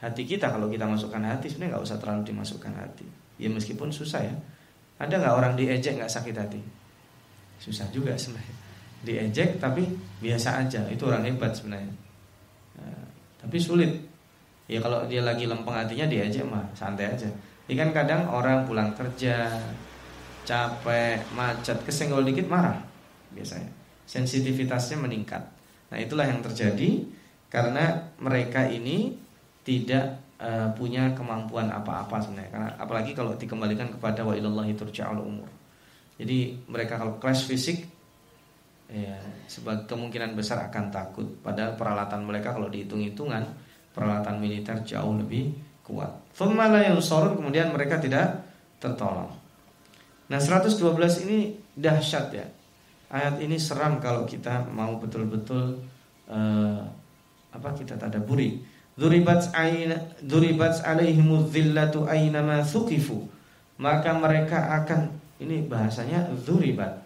hati 0.00 0.22
kita 0.24 0.48
kalau 0.50 0.66
kita 0.66 0.88
masukkan 0.88 1.20
hati 1.22 1.52
sebenarnya 1.52 1.76
nggak 1.76 1.84
usah 1.84 1.98
terlalu 1.98 2.22
dimasukkan 2.30 2.72
hati. 2.74 3.06
Ya 3.40 3.48
meskipun 3.50 3.90
susah 3.90 4.22
ya. 4.24 4.34
Ada 5.00 5.16
nggak 5.16 5.34
orang 5.34 5.52
diejek 5.56 5.96
nggak 5.96 6.12
sakit 6.12 6.34
hati? 6.36 6.60
Susah 7.60 7.88
juga 7.92 8.16
sebenarnya. 8.16 8.56
Diejek 9.00 9.60
tapi 9.60 9.86
biasa 10.20 10.66
aja. 10.66 10.84
Itu 10.88 11.08
orang 11.08 11.24
hebat 11.28 11.56
sebenarnya. 11.56 11.94
Uh, 12.78 13.06
tapi 13.40 13.56
sulit. 13.58 13.92
Ya 14.70 14.78
kalau 14.78 15.02
dia 15.10 15.18
lagi 15.24 15.50
lempeng 15.50 15.74
hatinya 15.74 16.06
diejek 16.06 16.46
mah 16.46 16.62
santai 16.78 17.10
aja. 17.10 17.26
Ini 17.70 17.74
kan 17.74 17.90
kadang 17.94 18.26
orang 18.26 18.66
pulang 18.66 18.90
kerja 18.94 19.46
capek, 20.44 21.22
macet, 21.36 21.78
kesenggol 21.86 22.24
dikit 22.26 22.50
marah 22.50 22.78
biasanya 23.30 23.70
sensitivitasnya 24.10 24.98
meningkat. 24.98 25.42
Nah, 25.94 25.98
itulah 25.98 26.26
yang 26.26 26.42
terjadi 26.42 27.06
karena 27.46 28.10
mereka 28.18 28.66
ini 28.66 29.14
tidak 29.62 30.18
uh, 30.42 30.66
punya 30.74 31.14
kemampuan 31.14 31.70
apa-apa 31.70 32.18
sebenarnya. 32.18 32.50
Karena 32.50 32.68
apalagi 32.74 33.14
kalau 33.14 33.38
dikembalikan 33.38 33.94
kepada 33.94 34.26
wa 34.26 34.34
ilallahi 34.34 34.74
turja'ul 34.74 35.22
umur. 35.22 35.46
Jadi 36.18 36.58
mereka 36.66 36.98
kalau 36.98 37.22
clash 37.22 37.46
fisik 37.46 37.86
ya 38.90 39.14
sebagai 39.46 39.86
kemungkinan 39.86 40.34
besar 40.34 40.66
akan 40.66 40.90
takut 40.90 41.22
padahal 41.46 41.78
peralatan 41.78 42.26
mereka 42.26 42.50
kalau 42.50 42.66
dihitung-hitungan 42.66 43.46
peralatan 43.94 44.42
militer 44.42 44.82
jauh 44.82 45.14
lebih 45.14 45.54
kuat. 45.86 46.10
yang 46.34 46.98
sorun 46.98 47.38
kemudian 47.38 47.70
mereka 47.70 48.02
tidak 48.02 48.42
tertolong. 48.82 49.39
Nah 50.30 50.38
112 50.38 51.26
ini 51.26 51.58
dahsyat 51.74 52.30
ya 52.30 52.46
Ayat 53.10 53.42
ini 53.42 53.58
seram 53.58 53.98
kalau 53.98 54.22
kita 54.22 54.70
mau 54.70 54.94
betul-betul 55.02 55.82
uh, 56.30 56.78
apa 57.50 57.68
kita 57.74 57.98
tadaburi. 57.98 58.62
Duribat 58.94 59.50
aina 59.50 59.98
duribat 60.22 60.86
alaihimuz 60.86 61.50
zillatu 61.50 62.06
ma 62.06 62.62
thuqifu. 62.62 63.26
Maka 63.82 64.14
mereka 64.14 64.78
akan 64.78 65.10
ini 65.42 65.66
bahasanya 65.66 66.30
duribat. 66.46 67.02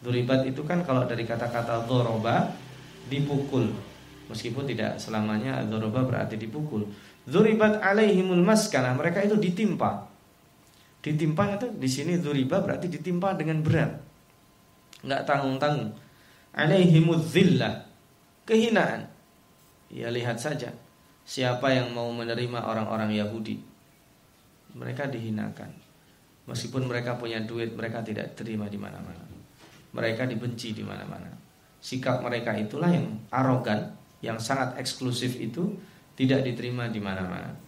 Duribat 0.00 0.48
itu 0.48 0.64
kan 0.64 0.80
kalau 0.88 1.04
dari 1.04 1.28
kata-kata 1.28 1.84
dzoroba 1.84 2.56
dipukul. 3.12 3.68
Meskipun 4.32 4.64
tidak 4.64 4.96
selamanya 4.96 5.60
dzoroba 5.68 6.00
berarti 6.08 6.40
dipukul. 6.40 6.88
Duribat 7.28 7.84
alaihimul 7.84 8.40
maskanah. 8.40 8.96
Mereka 8.96 9.20
itu 9.20 9.36
ditimpa. 9.36 10.08
Ditimpa 11.06 11.54
itu 11.54 11.70
di 11.78 11.86
sini 11.86 12.18
duriba 12.18 12.58
berarti 12.58 12.90
ditimpa 12.90 13.38
dengan 13.38 13.62
berat. 13.62 13.94
Enggak 15.06 15.22
tanggung-tanggung. 15.22 15.94
Alaihimuz 16.50 17.30
zillah. 17.30 17.86
Kehinaan. 18.42 19.06
Ya 19.86 20.10
lihat 20.10 20.42
saja 20.42 20.74
siapa 21.22 21.70
yang 21.70 21.94
mau 21.94 22.10
menerima 22.10 22.58
orang-orang 22.58 23.14
Yahudi. 23.14 23.62
Mereka 24.74 25.06
dihinakan. 25.14 25.70
Meskipun 26.46 26.86
mereka 26.86 27.18
punya 27.18 27.42
duit, 27.42 27.74
mereka 27.74 28.02
tidak 28.02 28.38
terima 28.38 28.66
di 28.66 28.78
mana-mana. 28.78 29.22
Mereka 29.94 30.30
dibenci 30.30 30.74
di 30.74 30.86
mana-mana. 30.86 31.26
Sikap 31.82 32.22
mereka 32.22 32.54
itulah 32.54 32.90
yang 32.90 33.14
arogan, 33.30 33.94
yang 34.22 34.38
sangat 34.38 34.78
eksklusif 34.78 35.38
itu 35.38 35.74
tidak 36.14 36.46
diterima 36.46 36.86
di 36.90 36.98
mana-mana. 37.02 37.65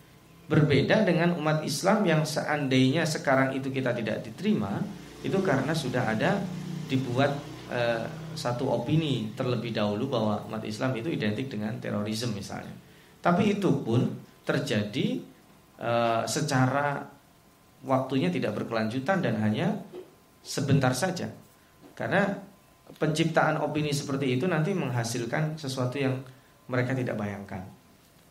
Berbeda 0.49 1.05
dengan 1.05 1.37
umat 1.37 1.61
Islam 1.61 2.09
yang 2.09 2.25
seandainya 2.25 3.05
sekarang 3.05 3.53
itu 3.53 3.69
kita 3.69 3.93
tidak 3.93 4.25
diterima, 4.25 4.81
itu 5.21 5.37
karena 5.45 5.77
sudah 5.77 6.09
ada 6.09 6.41
dibuat 6.89 7.37
eh, 7.69 8.05
satu 8.39 8.71
opini 8.71 9.35
terlebih 9.35 9.75
dahulu 9.75 10.07
bahwa 10.07 10.47
umat 10.47 10.63
Islam 10.63 10.95
itu 10.95 11.11
identik 11.11 11.51
dengan 11.51 11.75
terorisme 11.83 12.39
misalnya. 12.39 12.71
Tapi 13.19 13.59
itu 13.59 13.83
pun 13.83 14.07
terjadi 14.47 15.19
e, 15.75 15.93
secara 16.31 17.03
waktunya 17.83 18.31
tidak 18.31 18.55
berkelanjutan 18.63 19.19
dan 19.19 19.43
hanya 19.43 19.75
sebentar 20.41 20.95
saja. 20.95 21.27
Karena 21.99 22.31
penciptaan 22.97 23.59
opini 23.59 23.91
seperti 23.91 24.39
itu 24.39 24.47
nanti 24.47 24.71
menghasilkan 24.73 25.59
sesuatu 25.59 25.99
yang 25.99 26.23
mereka 26.71 26.95
tidak 26.95 27.19
bayangkan. 27.19 27.67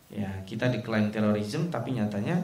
Ya, 0.08 0.40
kita 0.48 0.72
diklaim 0.72 1.12
terorisme 1.12 1.68
tapi 1.68 1.92
nyatanya 1.92 2.40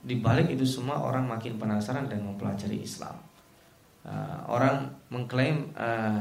di 0.00 0.16
balik 0.20 0.52
itu 0.52 0.64
semua 0.64 1.04
orang 1.04 1.28
makin 1.28 1.60
penasaran 1.60 2.08
dan 2.08 2.24
mempelajari 2.24 2.80
Islam. 2.80 3.16
Uh, 4.04 4.40
orang 4.52 4.92
mengklaim 5.08 5.72
uh, 5.76 6.20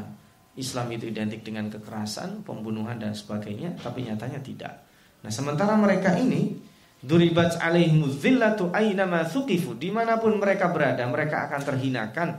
Islam 0.55 0.87
itu 0.95 1.11
identik 1.11 1.43
dengan 1.43 1.67
kekerasan, 1.67 2.47
pembunuhan 2.47 2.95
dan 2.95 3.11
sebagainya, 3.11 3.75
tapi 3.79 4.07
nyatanya 4.07 4.39
tidak. 4.39 4.73
Nah, 5.23 5.31
sementara 5.31 5.75
mereka 5.75 6.15
ini 6.15 6.55
duribat 7.03 7.59
alaihim 7.59 8.07
dzillatu 8.07 8.71
aina 8.71 9.03
ma 9.03 9.27
thuqifu, 9.27 9.75
di 9.75 9.91
mana 9.91 10.19
pun 10.19 10.39
mereka 10.39 10.71
berada, 10.71 11.03
mereka 11.07 11.51
akan 11.51 11.61
terhinakan 11.63 12.29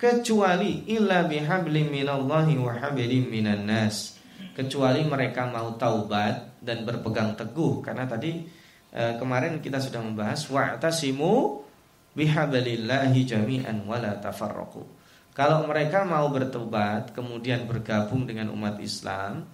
kecuali 0.00 0.88
illa 0.88 1.28
bihablim 1.28 1.92
minallahi 1.92 2.54
wa 2.56 2.72
hablim 2.72 3.28
minan 3.28 3.68
nas. 3.68 4.19
Kecuali 4.50 5.06
mereka 5.06 5.46
mau 5.46 5.74
taubat 5.78 6.58
dan 6.60 6.82
berpegang 6.82 7.38
teguh 7.38 7.80
karena 7.80 8.04
tadi 8.04 8.44
eh, 8.92 9.14
kemarin 9.16 9.62
kita 9.62 9.78
sudah 9.78 10.02
membahas 10.02 10.42
wa'tasimu 10.50 11.62
bihablillahi 12.14 13.20
jami'an 13.22 13.86
wala 13.86 14.18
tafarraqu. 14.18 14.82
Kalau 15.30 15.64
mereka 15.64 16.02
mau 16.02 16.26
bertobat 16.28 17.14
kemudian 17.14 17.64
bergabung 17.64 18.26
dengan 18.26 18.50
umat 18.50 18.76
Islam, 18.82 19.46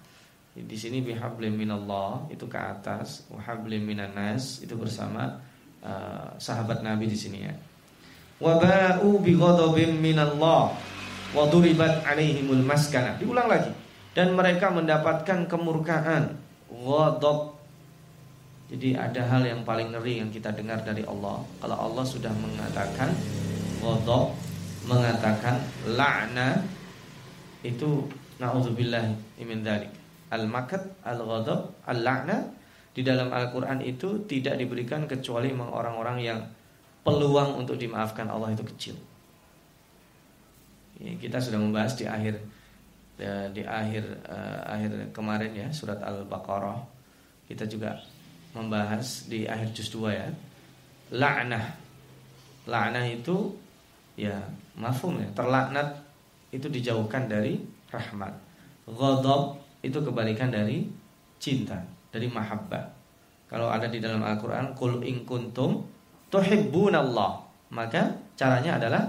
di 0.57 0.73
sini 0.73 1.05
bihablim 1.05 1.53
minallah 1.53 2.25
itu 2.33 2.49
ke 2.49 2.57
atas, 2.57 3.29
wahablim 3.29 3.85
minanas 3.85 4.65
itu 4.65 4.73
bersama 4.73 5.37
uh, 5.85 6.33
sahabat 6.41 6.81
Nabi 6.81 7.05
di 7.05 7.13
sini 7.13 7.45
ya. 7.45 7.53
Wabau 8.41 9.21
bi 9.21 9.37
ghadabim 9.37 10.01
minallah 10.01 10.73
wa 11.37 11.43
duribat 11.45 12.01
alaihimul 12.09 12.65
maskana. 12.65 13.13
Diulang 13.21 13.45
lagi. 13.45 13.69
Dan 14.17 14.33
mereka 14.33 14.73
mendapatkan 14.73 15.45
kemurkaan, 15.45 16.33
ghadab. 16.73 17.53
Jadi 18.73 18.97
ada 18.97 19.21
hal 19.29 19.45
yang 19.45 19.61
paling 19.61 19.93
ngeri 19.93 20.25
yang 20.25 20.33
kita 20.33 20.49
dengar 20.57 20.81
dari 20.81 21.05
Allah. 21.05 21.45
Kalau 21.61 21.77
Allah 21.77 22.01
sudah 22.01 22.33
mengatakan 22.33 23.13
ghadab, 23.77 24.33
mengatakan 24.89 25.61
la'na 25.85 26.65
itu 27.61 28.09
naudzubillah 28.41 29.05
min 29.37 29.61
dzalik 29.61 29.93
al-makat, 30.31 30.83
al-ghadab, 31.07 31.71
al-la'na 31.87 32.51
di 32.91 33.05
dalam 33.05 33.29
Al-Qur'an 33.29 33.79
itu 33.85 34.25
tidak 34.25 34.57
diberikan 34.57 35.05
kecuali 35.05 35.53
orang-orang 35.53 36.17
yang 36.19 36.39
peluang 37.05 37.63
untuk 37.63 37.79
dimaafkan 37.79 38.27
Allah 38.27 38.51
itu 38.51 38.65
kecil. 38.65 38.95
Ya, 40.97 41.13
kita 41.15 41.37
sudah 41.37 41.61
membahas 41.61 41.93
di 41.93 42.09
akhir 42.09 42.41
ya, 43.17 43.49
di 43.51 43.65
akhir 43.65 44.03
uh, 44.29 44.61
akhir 44.65 45.11
kemarin 45.11 45.51
ya 45.53 45.67
surat 45.73 45.99
Al-Baqarah. 45.99 46.79
Kita 47.49 47.65
juga 47.65 47.97
membahas 48.53 49.27
di 49.27 49.49
akhir 49.49 49.73
juz 49.73 49.89
2 49.93 50.13
ya. 50.13 50.27
La'nah. 51.17 51.65
La'nah 52.69 53.05
itu 53.09 53.53
ya 54.17 54.37
mafhum 54.77 55.21
ya, 55.21 55.29
terlaknat 55.33 55.97
itu 56.53 56.69
dijauhkan 56.69 57.27
dari 57.27 57.59
rahmat. 57.91 58.33
Ghadab 58.87 59.59
itu 59.83 59.99
kebalikan 59.99 60.49
dari 60.49 60.87
cinta, 61.37 61.77
dari 62.09 62.27
mahabbah. 62.31 62.97
Kalau 63.47 63.71
ada 63.71 63.87
di 63.87 64.03
dalam 64.03 64.23
Al-Qur'an 64.23 64.75
qul 64.75 65.03
in 65.07 65.23
kuntum 65.23 65.87
tuhibbunallah, 66.27 67.47
maka 67.71 68.15
caranya 68.35 68.75
adalah 68.75 69.07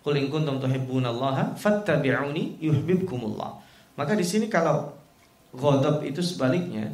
qul 0.00 0.16
in 0.16 0.32
kuntum 0.32 0.56
tuhibbunallaha 0.60 1.56
fattabi'uni 1.56 2.60
yuhibbukumullah. 2.60 3.60
Maka 3.96 4.16
di 4.16 4.24
sini 4.24 4.48
kalau 4.48 4.88
ghadab 5.52 6.00
itu 6.06 6.24
sebaliknya, 6.24 6.88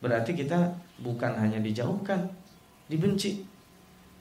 berarti 0.00 0.32
kita 0.32 0.72
bukan 1.00 1.36
hanya 1.36 1.60
dijauhkan, 1.60 2.28
dibenci. 2.88 3.44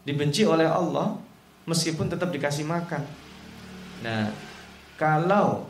Dibenci 0.06 0.46
oleh 0.46 0.70
Allah 0.70 1.18
meskipun 1.66 2.12
tetap 2.12 2.30
dikasih 2.30 2.68
makan. 2.68 3.02
Nah, 4.06 4.30
kalau 5.00 5.66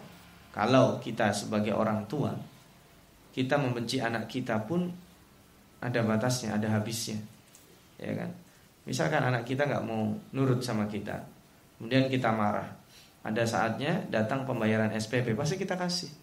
kalau 0.52 1.00
kita 1.04 1.36
sebagai 1.36 1.76
orang 1.76 2.08
tua 2.08 2.32
kita 3.36 3.60
membenci 3.60 4.00
anak 4.00 4.32
kita 4.32 4.64
pun 4.64 4.88
ada 5.84 6.00
batasnya, 6.08 6.56
ada 6.56 6.72
habisnya. 6.72 7.20
Ya 8.00 8.16
kan? 8.16 8.32
Misalkan 8.88 9.20
anak 9.20 9.44
kita 9.44 9.68
nggak 9.68 9.84
mau 9.84 10.16
nurut 10.32 10.64
sama 10.64 10.88
kita, 10.88 11.20
kemudian 11.78 12.08
kita 12.08 12.32
marah. 12.32 12.72
Ada 13.26 13.44
saatnya 13.46 14.06
datang 14.08 14.46
pembayaran 14.46 14.94
SPP, 14.94 15.34
pasti 15.34 15.58
kita 15.58 15.74
kasih. 15.74 16.14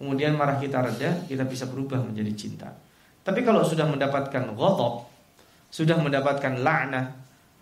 Kemudian 0.00 0.34
marah 0.34 0.56
kita 0.56 0.80
reda, 0.80 1.28
kita 1.28 1.44
bisa 1.44 1.68
berubah 1.68 2.00
menjadi 2.00 2.32
cinta. 2.32 2.68
Tapi 3.22 3.44
kalau 3.46 3.62
sudah 3.62 3.86
mendapatkan 3.86 4.50
ghadab, 4.56 5.06
sudah 5.70 6.00
mendapatkan 6.00 6.58
la'nah, 6.58 7.06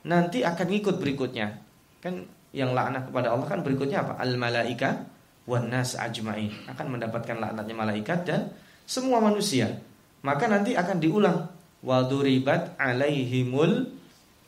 nanti 0.07 0.41
akan 0.41 0.69
ikut 0.73 0.97
berikutnya. 0.97 1.59
Kan 2.01 2.25
yang 2.55 2.73
la'nah 2.73 3.11
kepada 3.11 3.35
Allah 3.35 3.47
kan 3.51 3.61
berikutnya 3.61 4.07
apa? 4.07 4.17
Al 4.17 4.39
malaika 4.41 5.05
wanas 5.45 5.99
ajmain 5.99 6.55
akan 6.71 6.87
mendapatkan 6.99 7.35
laknatnya 7.35 7.75
malaikat 7.75 8.19
dan 8.23 8.41
semua 8.87 9.19
manusia. 9.19 9.83
Maka 10.23 10.47
nanti 10.47 10.79
akan 10.79 10.97
diulang 11.03 11.39
waduribat 11.83 12.79
alaihimul 12.79 13.91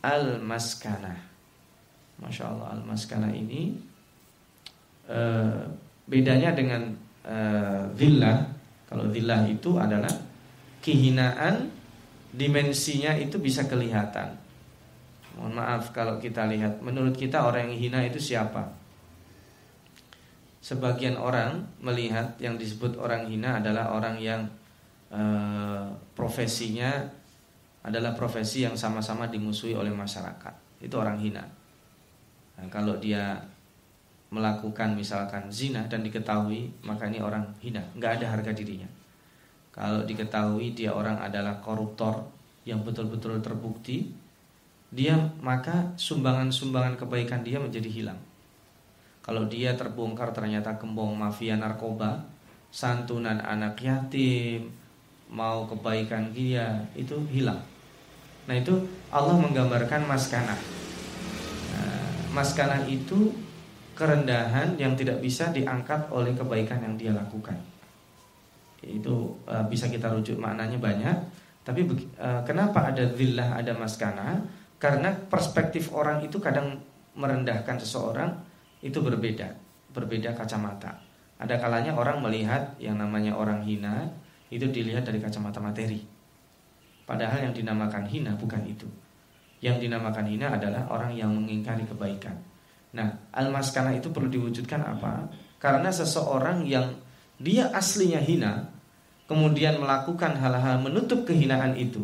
al 0.04 0.38
maskana. 0.38 1.31
Masya 2.22 2.44
Allah 2.46 2.78
al 2.78 2.82
maskana 2.86 3.28
ini 3.34 3.74
uh, 5.10 5.66
bedanya 6.06 6.54
dengan 6.54 6.94
uh, 7.26 7.90
villa. 7.98 8.46
Kalau 8.86 9.08
villa 9.10 9.42
itu 9.48 9.80
adalah 9.80 10.12
kehinaan 10.84 11.68
dimensinya 12.30 13.16
itu 13.18 13.40
bisa 13.42 13.66
kelihatan. 13.66 14.36
Mohon 15.36 15.64
maaf 15.64 15.96
kalau 15.96 16.20
kita 16.20 16.44
lihat 16.46 16.84
menurut 16.84 17.16
kita 17.16 17.42
orang 17.42 17.72
yang 17.72 17.80
hina 17.80 18.00
itu 18.04 18.20
siapa? 18.20 18.82
sebagian 20.62 21.18
orang 21.18 21.66
melihat 21.82 22.38
yang 22.38 22.54
disebut 22.54 22.94
orang 22.94 23.26
hina 23.26 23.58
adalah 23.58 23.98
orang 23.98 24.16
yang 24.22 24.46
e, 25.10 25.20
profesinya 26.14 27.02
adalah 27.82 28.14
profesi 28.14 28.62
yang 28.62 28.78
sama-sama 28.78 29.26
dimusuhi 29.26 29.74
oleh 29.74 29.90
masyarakat. 29.90 30.78
Itu 30.78 31.02
orang 31.02 31.18
hina. 31.18 31.42
Nah, 32.62 32.70
kalau 32.70 32.94
dia 33.02 33.34
melakukan 34.30 34.94
misalkan 34.94 35.50
zina 35.50 35.82
dan 35.90 36.06
diketahui, 36.06 36.70
maka 36.86 37.10
ini 37.10 37.18
orang 37.18 37.42
hina, 37.58 37.82
nggak 37.98 38.22
ada 38.22 38.38
harga 38.38 38.54
dirinya. 38.54 38.86
Kalau 39.74 40.06
diketahui 40.06 40.78
dia 40.78 40.94
orang 40.94 41.18
adalah 41.18 41.58
koruptor 41.58 42.22
yang 42.62 42.86
betul-betul 42.86 43.42
terbukti, 43.42 44.14
dia 44.94 45.18
maka 45.42 45.90
sumbangan-sumbangan 45.98 46.94
kebaikan 46.94 47.42
dia 47.42 47.58
menjadi 47.58 47.90
hilang. 47.90 48.20
Kalau 49.26 49.50
dia 49.50 49.74
terbongkar 49.74 50.30
ternyata 50.30 50.78
kembong 50.78 51.18
mafia 51.18 51.58
narkoba, 51.58 52.22
santunan 52.70 53.42
anak 53.42 53.74
yatim, 53.82 54.70
mau 55.26 55.66
kebaikan 55.66 56.30
dia 56.30 56.78
itu 56.94 57.18
hilang. 57.26 57.60
Nah 58.46 58.54
itu 58.54 58.76
Allah 59.10 59.36
menggambarkan 59.40 60.04
maskana. 60.04 60.81
Maskana 62.32 62.80
itu 62.88 63.28
kerendahan 63.92 64.72
yang 64.80 64.96
tidak 64.96 65.20
bisa 65.20 65.52
diangkat 65.52 66.08
oleh 66.08 66.32
kebaikan 66.32 66.80
yang 66.80 66.96
dia 66.96 67.12
lakukan. 67.12 67.56
Itu 68.80 69.36
uh, 69.44 69.62
bisa 69.68 69.86
kita 69.92 70.08
rujuk 70.08 70.40
maknanya 70.40 70.80
banyak. 70.80 71.16
Tapi 71.62 71.86
uh, 72.18 72.40
kenapa 72.42 72.90
ada 72.90 73.04
zillah, 73.14 73.60
ada 73.60 73.76
maskana? 73.76 74.40
Karena 74.80 75.14
perspektif 75.14 75.92
orang 75.94 76.24
itu 76.24 76.40
kadang 76.42 76.80
merendahkan 77.14 77.78
seseorang 77.78 78.32
itu 78.82 78.98
berbeda, 78.98 79.46
berbeda 79.94 80.34
kacamata. 80.34 80.98
Ada 81.38 81.60
kalanya 81.60 81.94
orang 81.94 82.18
melihat 82.18 82.74
yang 82.82 82.98
namanya 82.98 83.36
orang 83.36 83.62
hina 83.62 84.10
itu 84.50 84.66
dilihat 84.66 85.06
dari 85.06 85.22
kacamata 85.22 85.62
materi. 85.62 86.02
Padahal 87.06 87.44
yang 87.50 87.54
dinamakan 87.54 88.08
hina 88.08 88.34
bukan 88.34 88.62
itu. 88.66 88.88
Yang 89.62 89.86
dinamakan 89.86 90.26
hina 90.26 90.58
adalah 90.58 90.90
orang 90.90 91.14
yang 91.14 91.30
mengingkari 91.30 91.86
kebaikan. 91.86 92.34
Nah, 92.98 93.30
al-maskana 93.30 93.94
itu 93.94 94.10
perlu 94.10 94.28
diwujudkan 94.28 94.82
apa? 94.82 95.30
Karena 95.62 95.88
seseorang 95.88 96.66
yang 96.66 96.98
dia 97.38 97.70
aslinya 97.70 98.18
hina, 98.18 98.68
kemudian 99.30 99.78
melakukan 99.78 100.34
hal-hal 100.34 100.82
menutup 100.82 101.22
kehinaan 101.22 101.78
itu, 101.78 102.02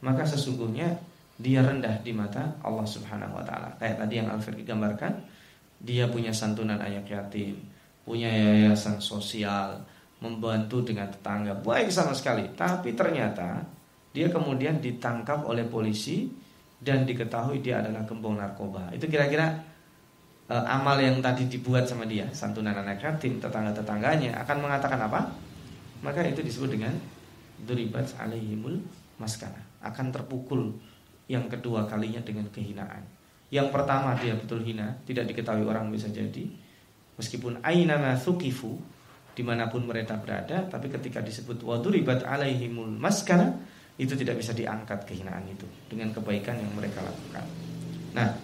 maka 0.00 0.24
sesungguhnya 0.24 0.96
dia 1.36 1.60
rendah 1.60 2.00
di 2.00 2.16
mata 2.16 2.56
Allah 2.64 2.88
Subhanahu 2.88 3.36
wa 3.36 3.44
taala. 3.44 3.76
Kayak 3.76 4.00
tadi 4.00 4.14
yang 4.18 4.28
Alfred 4.32 4.64
gambarkan, 4.64 5.12
dia 5.84 6.08
punya 6.08 6.32
santunan 6.32 6.80
anak 6.80 7.04
yatim, 7.04 7.60
punya 8.02 8.32
yayasan 8.32 8.98
sosial, 9.04 9.84
membantu 10.24 10.80
dengan 10.80 11.12
tetangga, 11.12 11.52
baik 11.60 11.92
sama 11.92 12.16
sekali. 12.16 12.48
Tapi 12.56 12.96
ternyata 12.96 13.60
dia 14.14 14.32
kemudian 14.32 14.80
ditangkap 14.80 15.44
oleh 15.44 15.68
polisi 15.68 16.30
dan 16.80 17.06
diketahui 17.06 17.62
dia 17.62 17.80
adalah 17.80 18.02
gembong 18.06 18.38
narkoba. 18.38 18.90
Itu 18.92 19.06
kira-kira 19.06 19.54
uh, 20.48 20.64
amal 20.68 21.00
yang 21.00 21.20
tadi 21.20 21.48
dibuat 21.48 21.88
sama 21.88 22.04
dia, 22.04 22.28
santunan 22.34 22.76
anak 22.76 23.00
yatim, 23.00 23.40
tetangga-tetangganya 23.40 24.40
akan 24.44 24.56
mengatakan 24.60 25.00
apa? 25.00 25.20
Maka 26.04 26.24
itu 26.26 26.44
disebut 26.44 26.70
dengan 26.76 26.92
duribat 27.64 28.12
alaihimul 28.20 28.76
maskana, 29.16 29.60
akan 29.80 30.12
terpukul 30.12 30.74
yang 31.30 31.48
kedua 31.48 31.88
kalinya 31.88 32.20
dengan 32.20 32.44
kehinaan. 32.52 33.00
Yang 33.48 33.70
pertama 33.72 34.12
dia 34.18 34.36
betul 34.36 34.60
hina, 34.60 34.98
tidak 35.08 35.30
diketahui 35.30 35.64
orang 35.64 35.88
bisa 35.88 36.10
jadi. 36.10 36.44
Meskipun 37.14 37.62
ainama 37.62 38.18
thukifu 38.18 38.74
di 39.34 39.42
mana 39.46 39.70
pun 39.70 39.86
mereka 39.86 40.18
berada, 40.18 40.66
tapi 40.66 40.90
ketika 40.90 41.22
disebut 41.22 41.62
waduribat 41.62 42.26
alaihimul 42.26 42.90
maskana 42.90 43.54
itu 43.94 44.14
tidak 44.18 44.42
bisa 44.42 44.50
diangkat 44.50 45.06
kehinaan 45.06 45.46
itu 45.46 45.66
dengan 45.86 46.10
kebaikan 46.10 46.58
yang 46.58 46.72
mereka 46.74 47.02
lakukan. 47.02 47.44
Nah, 48.14 48.34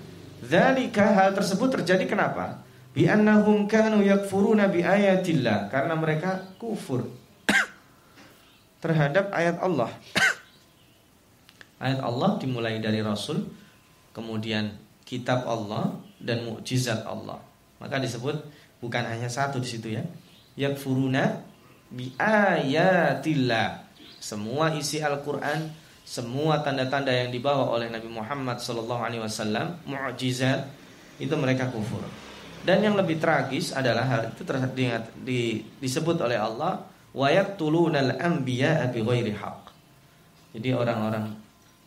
zalika 0.42 1.10
hal 1.14 1.34
tersebut 1.34 1.80
terjadi 1.80 2.06
kenapa? 2.06 2.62
Bi 2.90 3.06
annahum 3.06 3.70
kanu 3.70 4.02
yakfuruna 4.02 4.66
bi 4.70 4.82
ayatillah 4.82 5.70
karena 5.70 5.94
mereka 5.94 6.54
kufur 6.58 7.06
terhadap 8.82 9.30
ayat 9.30 9.62
Allah 9.62 9.90
ayat 11.80 12.00
Allah 12.04 12.36
dimulai 12.36 12.78
dari 12.78 13.00
Rasul, 13.00 13.42
kemudian 14.12 14.76
kitab 15.08 15.48
Allah 15.48 15.96
dan 16.20 16.44
mukjizat 16.44 17.08
Allah. 17.08 17.40
Maka 17.80 17.96
disebut 17.96 18.36
bukan 18.78 19.02
hanya 19.08 19.26
satu 19.32 19.58
di 19.58 19.68
situ 19.68 19.96
ya. 19.96 20.04
Yakfuruna 20.54 21.40
bi 21.88 22.12
ayatillah. 22.20 23.89
Semua 24.20 24.76
isi 24.76 25.00
Al-Qur'an, 25.00 25.72
semua 26.04 26.60
tanda-tanda 26.60 27.08
yang 27.08 27.32
dibawa 27.32 27.72
oleh 27.72 27.88
Nabi 27.88 28.12
Muhammad 28.12 28.60
sallallahu 28.60 29.00
alaihi 29.00 29.24
wasallam, 29.24 29.80
mukjizat 29.88 30.68
itu 31.16 31.32
mereka 31.40 31.72
kufur. 31.72 32.04
Dan 32.60 32.84
yang 32.84 32.94
lebih 33.00 33.16
tragis 33.16 33.72
adalah 33.72 34.04
hal 34.04 34.20
itu 34.36 34.44
terlihat 34.44 35.16
di, 35.24 35.64
disebut 35.80 36.20
oleh 36.20 36.36
Allah 36.36 36.84
wa 37.16 37.28
yaqtulunal 37.32 38.20
bighairi 38.44 39.32
haqq. 39.32 39.62
Jadi 40.52 40.68
orang-orang 40.76 41.24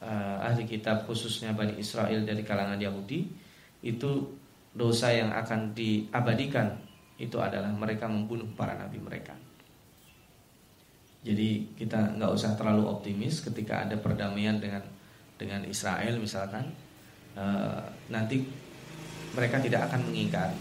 uh, 0.01 0.47
ahli 0.47 0.65
kitab 0.65 1.05
khususnya 1.05 1.53
Bani 1.53 1.77
Israel 1.77 2.25
dari 2.25 2.41
kalangan 2.41 2.81
Yahudi 2.81 3.27
itu 3.85 4.11
dosa 4.73 5.13
yang 5.13 5.29
akan 5.29 5.77
diabadikan 5.77 6.73
itu 7.21 7.37
adalah 7.37 7.69
mereka 7.69 8.09
membunuh 8.09 8.49
para 8.57 8.73
nabi 8.73 8.97
mereka. 8.97 9.37
Jadi 11.23 11.71
kita 11.79 12.19
nggak 12.19 12.31
usah 12.35 12.51
terlalu 12.59 12.83
optimis 12.87 13.39
ketika 13.39 13.87
ada 13.87 13.95
perdamaian 13.95 14.59
dengan 14.59 14.83
dengan 15.39 15.63
Israel 15.63 16.19
misalkan 16.19 16.67
uh, 17.39 17.83
nanti 18.11 18.43
mereka 19.33 19.63
tidak 19.63 19.87
akan 19.89 20.11
mengingkari. 20.11 20.59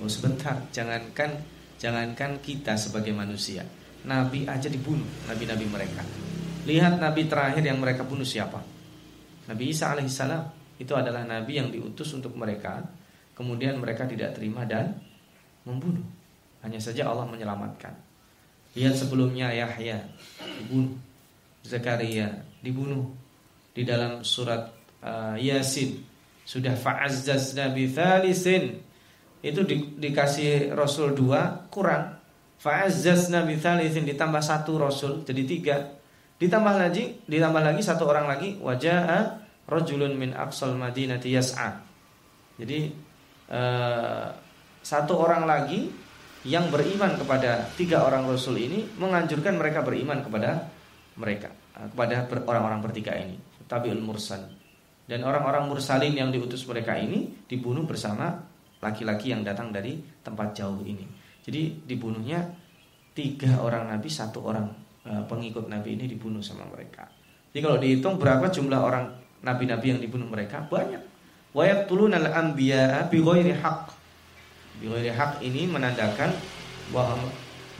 Oh 0.00 0.08
sebentar, 0.08 0.58
jangankan 0.72 1.38
jangankan 1.76 2.40
kita 2.40 2.74
sebagai 2.74 3.12
manusia, 3.12 3.62
nabi 4.08 4.48
aja 4.48 4.66
dibunuh, 4.66 5.06
nabi-nabi 5.28 5.66
mereka. 5.68 6.02
Lihat 6.66 6.98
nabi 6.98 7.26
terakhir 7.26 7.62
yang 7.62 7.78
mereka 7.78 8.02
bunuh 8.06 8.26
siapa? 8.26 8.58
Nabi 9.50 9.74
Isa 9.74 9.90
alaihissalam 9.92 10.42
itu 10.78 10.94
adalah 10.94 11.26
nabi 11.26 11.58
yang 11.58 11.68
diutus 11.70 12.10
untuk 12.14 12.34
mereka. 12.38 12.82
Kemudian 13.32 13.78
mereka 13.82 14.06
tidak 14.06 14.38
terima 14.38 14.62
dan 14.62 14.94
membunuh. 15.66 16.04
Hanya 16.62 16.78
saja 16.78 17.10
Allah 17.10 17.26
menyelamatkan. 17.26 18.11
Lihat 18.72 18.94
sebelumnya 18.96 19.52
Yahya 19.52 20.00
dibunuh, 20.40 20.96
Zakaria 21.64 22.44
dibunuh. 22.64 23.12
Di 23.72 23.88
dalam 23.88 24.20
surat 24.20 24.68
uh, 25.00 25.36
Yasin. 25.40 26.04
Sudah 26.44 26.76
fa'azzaz 26.76 27.56
nabi 27.56 27.88
thalisin 27.88 28.82
itu 29.40 29.60
di, 29.64 29.96
dikasih 29.96 30.76
Rasul 30.76 31.16
dua 31.16 31.66
kurang. 31.72 32.20
Fa'azzaz 32.60 33.32
nabi 33.32 33.56
thalisin 33.56 34.04
ditambah 34.04 34.44
satu 34.44 34.76
Rasul 34.76 35.24
jadi 35.24 35.42
tiga. 35.48 35.76
Ditambah 36.36 36.74
lagi, 36.74 37.22
ditambah 37.24 37.62
lagi 37.62 37.80
satu 37.80 38.04
orang 38.04 38.26
lagi. 38.26 38.58
Wajah 38.58 39.40
rojulun 39.70 40.18
min 40.18 40.34
aqsal 40.34 40.74
madinati 40.74 41.32
yas'a. 41.32 41.78
Jadi 42.58 42.90
eh, 43.48 44.26
satu 44.82 45.14
orang 45.16 45.46
lagi 45.46 45.88
yang 46.42 46.68
beriman 46.70 47.14
kepada 47.18 47.70
tiga 47.78 48.02
orang 48.02 48.26
rasul 48.26 48.58
ini 48.58 48.86
menganjurkan 48.98 49.54
mereka 49.58 49.82
beriman 49.86 50.22
kepada 50.22 50.66
mereka 51.18 51.50
eh, 51.78 51.86
kepada 51.90 52.26
orang-orang 52.46 52.80
bertiga 52.82 53.14
ini 53.14 53.38
tabiul 53.66 54.02
mursal 54.02 54.42
dan 55.06 55.20
orang-orang 55.22 55.70
mursalin 55.70 56.14
yang 56.14 56.30
diutus 56.30 56.66
mereka 56.66 56.98
ini 56.98 57.46
dibunuh 57.46 57.86
bersama 57.86 58.42
laki-laki 58.82 59.30
yang 59.30 59.46
datang 59.46 59.70
dari 59.70 59.98
tempat 60.22 60.58
jauh 60.58 60.82
ini 60.82 61.06
jadi 61.42 61.82
dibunuhnya 61.86 62.42
tiga 63.14 63.62
orang 63.62 63.92
nabi 63.92 64.08
satu 64.10 64.42
orang 64.42 64.82
Eh, 65.02 65.22
pengikut 65.26 65.66
Nabi 65.66 65.98
ini 65.98 66.06
dibunuh 66.06 66.38
sama 66.38 66.62
mereka. 66.70 67.02
Jadi 67.50 67.58
kalau 67.58 67.74
dihitung 67.74 68.22
berapa 68.22 68.46
jumlah 68.46 68.78
orang 68.78 69.10
nabi-nabi 69.42 69.98
yang 69.98 69.98
dibunuh 69.98 70.30
mereka 70.30 70.62
banyak. 70.70 71.02
Wa 71.50 71.90
tulun 71.90 72.14
al-anbiya 72.14 73.10
bi 73.10 73.18
ghairi 73.18 73.50
haqq. 73.50 73.90
Bi 74.80 74.88
ghairi 74.88 75.12
haqq 75.12 75.44
ini 75.44 75.68
menandakan 75.68 76.30
bahwa 76.92 77.18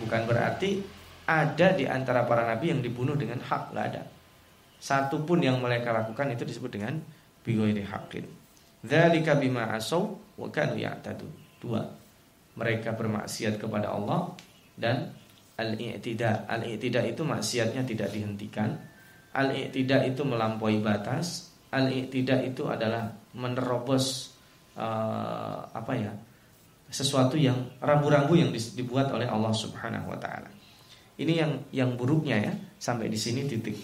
bukan 0.00 0.22
berarti 0.28 0.82
ada 1.28 1.72
di 1.72 1.86
antara 1.86 2.26
para 2.26 2.42
nabi 2.44 2.74
yang 2.74 2.82
dibunuh 2.82 3.14
dengan 3.14 3.38
hak, 3.40 3.72
nggak 3.72 3.86
ada. 3.94 4.02
Satu 4.82 5.22
pun 5.22 5.38
yang 5.38 5.62
mereka 5.62 5.94
lakukan 5.94 6.34
itu 6.34 6.42
disebut 6.42 6.70
dengan 6.74 6.98
bi 7.46 7.54
ghairi 7.54 7.86
haqqin. 7.86 8.26
Dzalika 8.82 9.38
bima 9.38 9.70
asaw 9.70 10.02
wa 10.34 10.48
kanu 10.50 10.74
ya'tadu. 10.74 11.28
Dua. 11.62 11.86
Mereka 12.58 12.98
bermaksiat 12.98 13.62
kepada 13.62 13.94
Allah 13.94 14.34
dan 14.74 15.14
al-i'tida. 15.54 16.50
Al-i'tida 16.50 17.06
itu 17.06 17.22
maksiatnya 17.22 17.86
tidak 17.86 18.10
dihentikan. 18.10 18.74
Al-i'tida 19.32 20.02
itu 20.04 20.26
melampaui 20.26 20.82
batas. 20.82 21.54
Al-i'tida 21.70 22.42
itu 22.42 22.68
adalah 22.68 23.08
menerobos 23.38 24.34
uh, 24.76 25.62
apa 25.72 25.92
ya? 25.96 26.12
Sesuatu 26.92 27.40
yang 27.40 27.56
rambu-rambu 27.80 28.36
yang 28.36 28.52
dibuat 28.52 29.08
oleh 29.10 29.24
Allah 29.24 29.50
Subhanahu 29.50 30.12
wa 30.12 30.18
taala. 30.20 30.52
Ini 31.16 31.32
yang 31.32 31.52
yang 31.72 31.90
buruknya 31.96 32.36
ya, 32.38 32.52
sampai 32.76 33.08
di 33.08 33.16
sini 33.16 33.48
titik. 33.48 33.80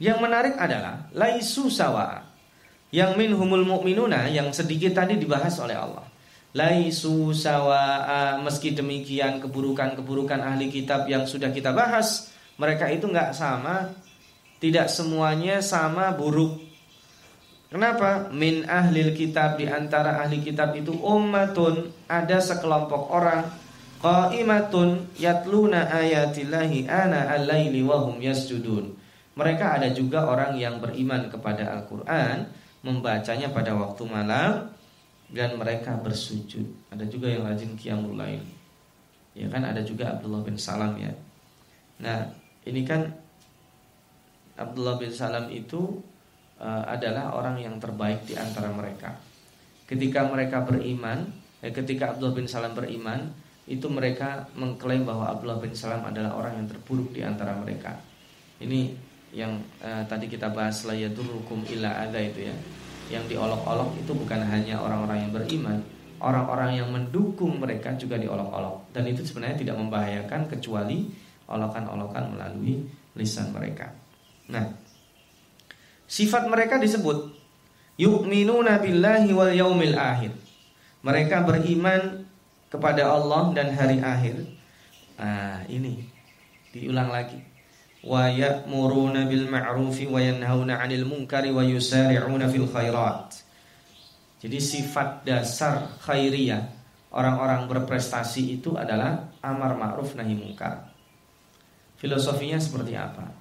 Yang 0.00 0.18
menarik 0.20 0.54
adalah 0.60 1.08
laisu 1.16 1.72
sawa. 1.72 2.20
Yang 2.92 3.16
minhumul 3.16 3.64
mu'minuna 3.64 4.28
yang 4.28 4.50
sedikit 4.50 4.98
tadi 4.98 5.14
dibahas 5.16 5.54
oleh 5.62 5.78
Allah 5.78 6.10
laisu 6.50 7.30
sawa'a 7.30 8.42
meski 8.42 8.74
demikian 8.74 9.38
keburukan-keburukan 9.38 10.42
ahli 10.42 10.66
kitab 10.66 11.06
yang 11.06 11.22
sudah 11.22 11.54
kita 11.54 11.70
bahas 11.70 12.34
mereka 12.58 12.90
itu 12.90 13.06
nggak 13.06 13.30
sama 13.30 13.94
tidak 14.58 14.90
semuanya 14.90 15.62
sama 15.62 16.10
buruk 16.10 16.58
kenapa 17.70 18.28
min 18.34 18.66
ahli 18.66 19.14
kitab 19.14 19.56
di 19.56 19.70
antara 19.70 20.20
ahli 20.20 20.42
kitab 20.42 20.74
itu 20.74 20.92
ummatun 20.92 21.88
ada 22.10 22.42
sekelompok 22.42 23.08
orang 23.14 23.46
Qa'imatun 24.00 25.12
yatluna 25.20 25.92
ayatillahi 25.92 26.88
ana 26.88 27.36
al-laili 27.36 27.84
yasjudun. 28.24 28.96
Mereka 29.36 29.76
ada 29.76 29.92
juga 29.92 30.24
orang 30.24 30.56
yang 30.56 30.80
beriman 30.80 31.28
kepada 31.28 31.68
Al-Qur'an, 31.76 32.48
membacanya 32.80 33.52
pada 33.52 33.76
waktu 33.76 34.02
malam 34.08 34.72
dan 35.28 35.52
mereka 35.60 36.00
bersujud. 36.00 36.64
Ada 36.88 37.04
juga 37.12 37.28
yang 37.28 37.44
rajin 37.44 37.76
qiyamul 37.76 38.16
lail. 38.16 38.40
Ya 39.36 39.52
kan 39.52 39.68
ada 39.68 39.84
juga 39.84 40.16
Abdullah 40.16 40.42
bin 40.48 40.56
Salam 40.56 40.96
ya. 40.96 41.12
Nah, 42.00 42.24
ini 42.64 42.82
kan 42.88 43.04
Abdullah 44.56 44.96
bin 44.96 45.12
Salam 45.12 45.52
itu 45.52 46.00
uh, 46.60 46.84
adalah 46.86 47.32
orang 47.34 47.58
yang 47.58 47.80
terbaik 47.80 48.28
di 48.28 48.36
antara 48.36 48.68
mereka. 48.70 49.16
Ketika 49.88 50.28
mereka 50.28 50.62
beriman, 50.62 51.26
eh, 51.64 51.74
ketika 51.74 52.14
Abdullah 52.14 52.36
bin 52.36 52.46
Salam 52.46 52.76
beriman, 52.76 53.26
itu 53.66 53.86
mereka 53.90 54.46
mengklaim 54.54 55.02
bahwa 55.02 55.26
Abdullah 55.30 55.58
bin 55.58 55.74
Salam 55.74 56.06
adalah 56.06 56.36
orang 56.38 56.62
yang 56.62 56.66
terburuk 56.70 57.10
di 57.10 57.26
antara 57.26 57.54
mereka. 57.58 57.98
Ini 58.60 58.92
yang 59.30 59.62
uh, 59.82 60.02
tadi 60.10 60.26
kita 60.26 60.50
bahas 60.50 60.82
hukum 60.82 61.62
illa 61.70 62.02
ada 62.06 62.18
itu 62.18 62.50
ya. 62.50 62.56
Yang 63.10 63.34
diolok-olok 63.34 63.98
itu 63.98 64.12
bukan 64.14 64.42
hanya 64.46 64.78
orang-orang 64.78 65.26
yang 65.26 65.32
beriman, 65.34 65.78
orang-orang 66.22 66.70
yang 66.78 66.88
mendukung 66.90 67.58
mereka 67.58 67.94
juga 67.98 68.18
diolok-olok. 68.18 68.94
Dan 68.94 69.10
itu 69.10 69.26
sebenarnya 69.26 69.66
tidak 69.66 69.76
membahayakan 69.78 70.46
kecuali 70.46 71.10
olokan-olokan 71.50 72.30
melalui 72.30 72.86
lisan 73.18 73.50
mereka. 73.50 73.90
Nah, 74.50 74.66
sifat 76.10 76.50
mereka 76.50 76.82
disebut 76.82 77.30
yu'minuna 77.94 78.82
billahi 78.82 79.30
wal 79.30 79.54
yaumil 79.54 79.94
akhir. 79.94 80.34
Mereka 81.06 81.46
beriman 81.46 82.26
kepada 82.66 83.06
Allah 83.06 83.54
dan 83.54 83.70
hari 83.72 84.02
akhir. 84.02 84.42
Nah, 85.16 85.62
ini 85.70 86.02
diulang 86.74 87.14
lagi. 87.14 87.38
Wa 88.02 88.26
ya'muruna 88.26 89.28
bil 89.30 89.46
ma'rufi 89.46 90.10
wa 90.10 90.18
yanhauna 90.18 90.82
'anil 90.82 91.06
munkari 91.06 91.54
wa 91.54 91.62
yusari'una 91.62 92.50
fil 92.50 92.66
khairat. 92.66 93.46
Jadi 94.40 94.56
sifat 94.56 95.22
dasar 95.28 96.00
khairiyah 96.00 96.64
orang-orang 97.12 97.68
berprestasi 97.68 98.56
itu 98.60 98.72
adalah 98.72 99.28
amar 99.44 99.76
ma'ruf 99.76 100.16
nahi 100.16 100.32
munkar. 100.32 100.88
Filosofinya 102.00 102.56
seperti 102.56 102.96
apa? 102.96 103.39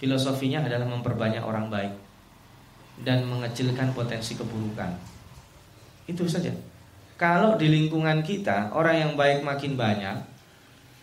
Filosofinya 0.00 0.64
adalah 0.64 0.88
memperbanyak 0.88 1.44
orang 1.44 1.68
baik 1.68 1.92
dan 3.04 3.28
mengecilkan 3.28 3.92
potensi 3.92 4.32
keburukan. 4.32 4.96
Itu 6.08 6.24
saja. 6.24 6.48
Kalau 7.20 7.60
di 7.60 7.68
lingkungan 7.68 8.24
kita 8.24 8.72
orang 8.72 8.96
yang 8.96 9.12
baik 9.12 9.44
makin 9.44 9.76
banyak, 9.76 10.16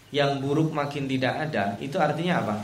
yang 0.09 0.41
buruk 0.41 0.73
makin 0.73 1.05
tidak 1.05 1.45
ada, 1.45 1.77
itu 1.77 2.01
artinya 2.01 2.41
apa? 2.41 2.55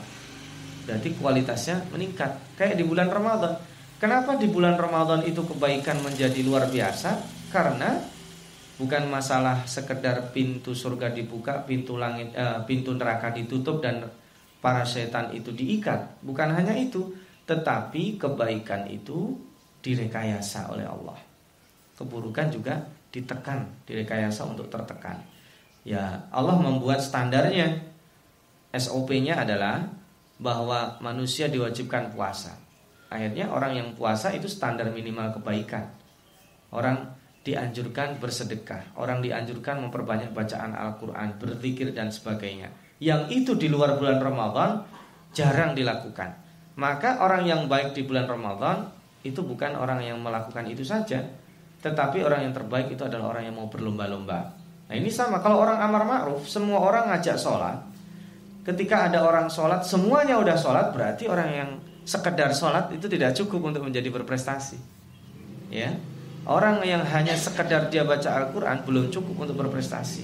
Berarti 0.89 1.13
kualitasnya 1.21 1.85
meningkat. 1.93 2.57
Kayak 2.57 2.81
di 2.81 2.85
bulan 2.89 3.13
Ramadan. 3.13 3.53
Kenapa 4.01 4.35
di 4.35 4.49
bulan 4.49 4.75
Ramadan 4.75 5.21
itu 5.23 5.45
kebaikan 5.45 6.01
menjadi 6.01 6.41
luar 6.41 6.65
biasa? 6.67 7.21
Karena 7.53 7.93
bukan 8.81 9.05
masalah 9.05 9.63
sekedar 9.69 10.33
pintu 10.33 10.73
surga 10.73 11.13
dibuka, 11.13 11.61
pintu 11.63 11.95
langit, 11.95 12.33
eh, 12.33 12.57
pintu 12.65 12.97
neraka 12.97 13.29
ditutup 13.31 13.79
dan 13.79 14.03
para 14.63 14.87
setan 14.87 15.35
itu 15.35 15.51
diikat. 15.51 16.23
Bukan 16.23 16.55
hanya 16.55 16.71
itu, 16.71 17.11
tetapi 17.43 18.15
kebaikan 18.15 18.87
itu 18.87 19.35
direkayasa 19.83 20.71
oleh 20.71 20.87
Allah. 20.87 21.19
Keburukan 21.99 22.47
juga 22.47 22.79
ditekan, 23.11 23.67
direkayasa 23.83 24.47
untuk 24.47 24.71
tertekan. 24.71 25.19
Ya, 25.83 26.31
Allah 26.31 26.55
membuat 26.55 27.03
standarnya. 27.03 27.91
SOP-nya 28.73 29.43
adalah 29.43 29.85
bahwa 30.39 30.97
manusia 31.03 31.51
diwajibkan 31.51 32.15
puasa. 32.15 32.55
Akhirnya 33.11 33.51
orang 33.53 33.77
yang 33.77 33.87
puasa 33.93 34.33
itu 34.33 34.49
standar 34.49 34.89
minimal 34.89 35.37
kebaikan. 35.37 35.85
Orang 36.73 37.13
dianjurkan 37.45 38.17
bersedekah, 38.17 38.97
orang 38.97 39.21
dianjurkan 39.21 39.83
memperbanyak 39.83 40.33
bacaan 40.33 40.73
Al-Qur'an, 40.73 41.37
berzikir 41.37 41.93
dan 41.93 42.09
sebagainya. 42.09 42.71
Yang 43.03 43.21
itu 43.35 43.51
di 43.59 43.67
luar 43.67 43.99
bulan 43.99 44.23
Ramadan 44.23 44.79
jarang 45.35 45.75
dilakukan. 45.75 46.39
Maka 46.79 47.19
orang 47.19 47.43
yang 47.43 47.67
baik 47.67 47.91
di 47.91 48.07
bulan 48.07 48.31
Ramadan 48.31 48.87
itu 49.27 49.43
bukan 49.43 49.75
orang 49.75 49.99
yang 49.99 50.23
melakukan 50.23 50.63
itu 50.71 50.87
saja, 50.87 51.19
tetapi 51.83 52.23
orang 52.23 52.47
yang 52.47 52.53
terbaik 52.55 52.95
itu 52.95 53.03
adalah 53.03 53.35
orang 53.35 53.51
yang 53.51 53.59
mau 53.59 53.67
berlomba-lomba. 53.67 54.39
Nah 54.87 54.95
ini 54.95 55.11
sama 55.11 55.43
kalau 55.43 55.59
orang 55.59 55.83
amar 55.83 56.07
ma'ruf 56.07 56.47
semua 56.47 56.79
orang 56.79 57.11
ngajak 57.11 57.35
sholat. 57.35 57.75
Ketika 58.63 59.11
ada 59.11 59.27
orang 59.27 59.51
sholat 59.51 59.83
semuanya 59.83 60.39
udah 60.39 60.55
sholat 60.55 60.95
berarti 60.95 61.27
orang 61.27 61.49
yang 61.51 61.69
sekedar 62.07 62.55
sholat 62.55 62.87
itu 62.95 63.11
tidak 63.11 63.35
cukup 63.35 63.75
untuk 63.75 63.83
menjadi 63.83 64.07
berprestasi. 64.07 64.79
Ya, 65.67 65.91
orang 66.47 66.79
yang 66.85 67.03
hanya 67.03 67.35
sekedar 67.35 67.91
dia 67.91 68.07
baca 68.07 68.29
Al-Quran 68.43 68.87
belum 68.87 69.05
cukup 69.11 69.47
untuk 69.47 69.59
berprestasi. 69.67 70.23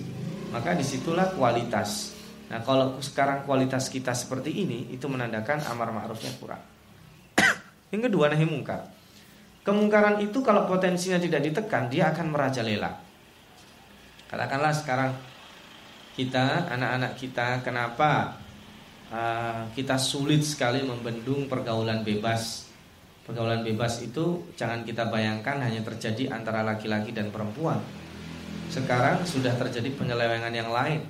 Maka 0.55 0.75
di 0.77 0.85
situlah 0.85 1.33
kualitas. 1.35 2.18
Nah 2.49 2.59
kalau 2.65 2.97
sekarang 2.99 3.45
kualitas 3.45 3.93
kita 3.93 4.13
seperti 4.17 4.65
ini 4.65 4.89
itu 4.89 5.05
menandakan 5.05 5.61
amar 5.69 5.93
ma'rufnya 5.93 6.33
kurang. 6.41 6.61
yang 7.93 8.01
kedua 8.01 8.33
nahi 8.33 8.45
mungkar. 8.45 8.99
Kemungkaran 9.69 10.23
itu 10.23 10.39
kalau 10.39 10.65
potensinya 10.65 11.21
tidak 11.21 11.43
ditekan 11.45 11.91
Dia 11.91 12.09
akan 12.15 12.31
merajalela 12.31 12.89
Katakanlah 14.25 14.73
sekarang 14.73 15.11
Kita, 16.17 16.65
anak-anak 16.73 17.13
kita 17.19 17.61
Kenapa 17.61 18.39
uh, 19.11 19.67
kita 19.77 19.99
sulit 19.99 20.41
sekali 20.41 20.81
membendung 20.81 21.51
pergaulan 21.51 22.07
bebas 22.07 22.71
Pergaulan 23.27 23.61
bebas 23.61 23.99
itu 24.01 24.47
Jangan 24.55 24.87
kita 24.87 25.11
bayangkan 25.11 25.59
hanya 25.59 25.83
terjadi 25.83 26.31
antara 26.31 26.63
laki-laki 26.63 27.11
dan 27.11 27.29
perempuan 27.29 27.77
Sekarang 28.71 29.21
sudah 29.27 29.53
terjadi 29.59 29.91
penyelewengan 29.91 30.55
yang 30.55 30.73
lain 30.73 31.03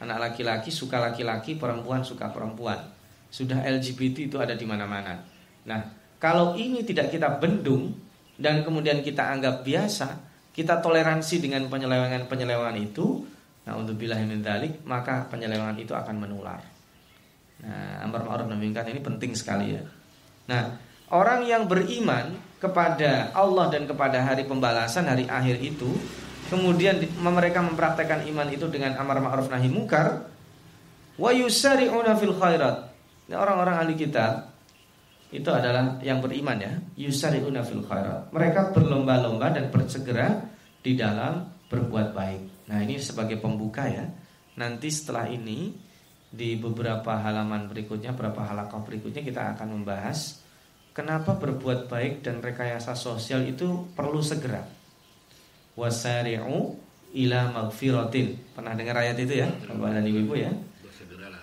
Anak 0.00 0.16
laki-laki 0.32 0.72
suka 0.72 0.96
laki-laki, 0.96 1.60
perempuan 1.60 2.00
suka 2.00 2.32
perempuan 2.32 2.80
Sudah 3.28 3.60
LGBT 3.60 4.32
itu 4.32 4.36
ada 4.40 4.56
di 4.56 4.64
mana-mana 4.64 5.20
Nah 5.68 5.80
kalau 6.20 6.52
ini 6.52 6.84
tidak 6.84 7.08
kita 7.12 7.40
bendung 7.40 7.96
dan 8.40 8.60
kemudian 8.64 9.04
kita 9.04 9.32
anggap 9.32 9.60
biasa, 9.64 10.20
kita 10.52 10.80
toleransi 10.80 11.44
dengan 11.44 11.68
penyelewengan-penyelewengan 11.68 12.76
itu, 12.80 13.24
nah 13.68 13.76
untuk 13.76 14.00
dalik, 14.00 14.80
maka 14.88 15.28
penyelewengan 15.28 15.76
itu 15.76 15.92
akan 15.92 16.16
menular. 16.16 16.60
Nah, 17.60 18.00
amar 18.00 18.24
ma'ruf 18.24 18.48
nahi 18.48 18.72
ini 18.72 19.00
penting 19.04 19.36
sekali 19.36 19.76
ya. 19.76 19.84
Nah, 20.48 20.72
orang 21.12 21.44
yang 21.44 21.68
beriman 21.68 22.32
kepada 22.56 23.32
Allah 23.36 23.68
dan 23.68 23.84
kepada 23.84 24.24
hari 24.24 24.48
pembalasan 24.48 25.04
hari 25.04 25.28
akhir 25.28 25.60
itu, 25.60 25.92
kemudian 26.50 26.98
mereka 27.22 27.62
mempraktekkan 27.62 28.26
iman 28.26 28.50
itu 28.50 28.66
dengan 28.66 28.98
amar 28.98 29.22
ma'ruf 29.22 29.46
nahi 29.46 29.70
munkar, 29.70 30.26
wa 31.14 31.30
yusari'una 31.30 32.18
fil 32.18 32.34
khairat. 32.34 32.90
Orang-orang 33.30 33.86
ahli 33.86 33.94
kitab 33.94 34.50
itu 35.30 35.46
adalah 35.54 36.02
yang 36.02 36.18
beriman 36.18 36.58
ya. 36.58 36.74
Yusari'una 36.98 37.62
fil 37.62 37.86
khairat. 37.86 38.34
Mereka 38.34 38.74
berlomba-lomba 38.74 39.54
dan 39.54 39.70
bersegera 39.70 40.42
di 40.82 40.98
dalam 40.98 41.46
berbuat 41.70 42.10
baik. 42.10 42.66
Nah 42.66 42.82
ini 42.82 42.98
sebagai 42.98 43.38
pembuka 43.38 43.86
ya. 43.86 44.02
Nanti 44.58 44.90
setelah 44.90 45.30
ini 45.30 45.70
di 46.30 46.58
beberapa 46.58 47.22
halaman 47.22 47.70
berikutnya 47.70 48.14
beberapa 48.14 48.46
halakoh 48.46 48.86
berikutnya 48.86 49.22
kita 49.26 49.58
akan 49.58 49.82
membahas 49.82 50.38
kenapa 50.94 51.34
berbuat 51.34 51.90
baik 51.90 52.22
dan 52.22 52.38
rekayasa 52.38 52.94
sosial 52.94 53.42
itu 53.50 53.90
perlu 53.98 54.22
segera 54.22 54.62
wasari'u 55.78 56.74
ila 57.10 57.40
magfiratin 57.50 58.38
pernah 58.54 58.74
dengar 58.78 58.96
ayat 59.02 59.18
itu 59.18 59.42
ya 59.42 59.48
Bapak 59.66 59.98
dan 59.98 60.06
Ibu 60.06 60.34
ya 60.38 60.52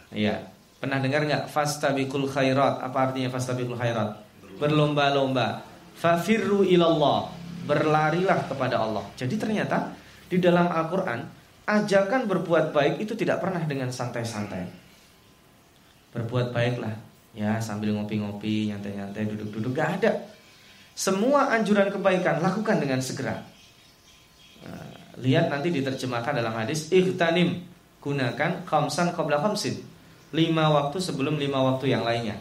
Iya 0.08 0.40
Pernah 0.78 1.02
dengar 1.02 1.26
nggak 1.26 1.50
fastabiqul 1.50 2.30
khairat? 2.30 2.86
Apa 2.86 3.10
artinya 3.10 3.34
fastabiqul 3.34 3.78
khairat? 3.78 4.14
Berlomba-lomba. 4.62 5.66
Fafirru 5.98 6.62
ilallah. 6.62 7.34
Berlarilah 7.66 8.46
kepada 8.46 8.86
Allah. 8.86 9.02
Jadi 9.18 9.36
ternyata 9.42 9.98
di 10.30 10.38
dalam 10.38 10.70
Al-Qur'an 10.70 11.26
ajakan 11.66 12.30
berbuat 12.30 12.72
baik 12.72 13.02
itu 13.02 13.18
tidak 13.18 13.42
pernah 13.42 13.60
dengan 13.66 13.90
santai-santai. 13.90 14.70
Berbuat 16.14 16.54
baiklah 16.54 16.94
ya 17.34 17.58
sambil 17.58 17.98
ngopi-ngopi, 17.98 18.70
nyantai-nyantai, 18.70 19.28
duduk-duduk 19.34 19.74
gak 19.74 20.02
ada. 20.02 20.14
Semua 20.94 21.54
anjuran 21.54 21.90
kebaikan 21.90 22.40
lakukan 22.40 22.78
dengan 22.78 23.02
segera. 23.02 23.42
Nah, 24.66 24.88
lihat 25.22 25.50
nanti 25.50 25.70
diterjemahkan 25.74 26.38
dalam 26.38 26.54
hadis 26.54 26.90
ikhtanim 26.90 27.66
gunakan 28.02 28.64
khamsan 28.64 29.14
qabla 29.14 29.42
khamsin. 29.42 29.82
Lima 30.32 30.70
waktu 30.72 30.98
sebelum 31.00 31.40
lima 31.40 31.60
waktu 31.64 31.92
yang 31.92 32.04
lainnya. 32.04 32.36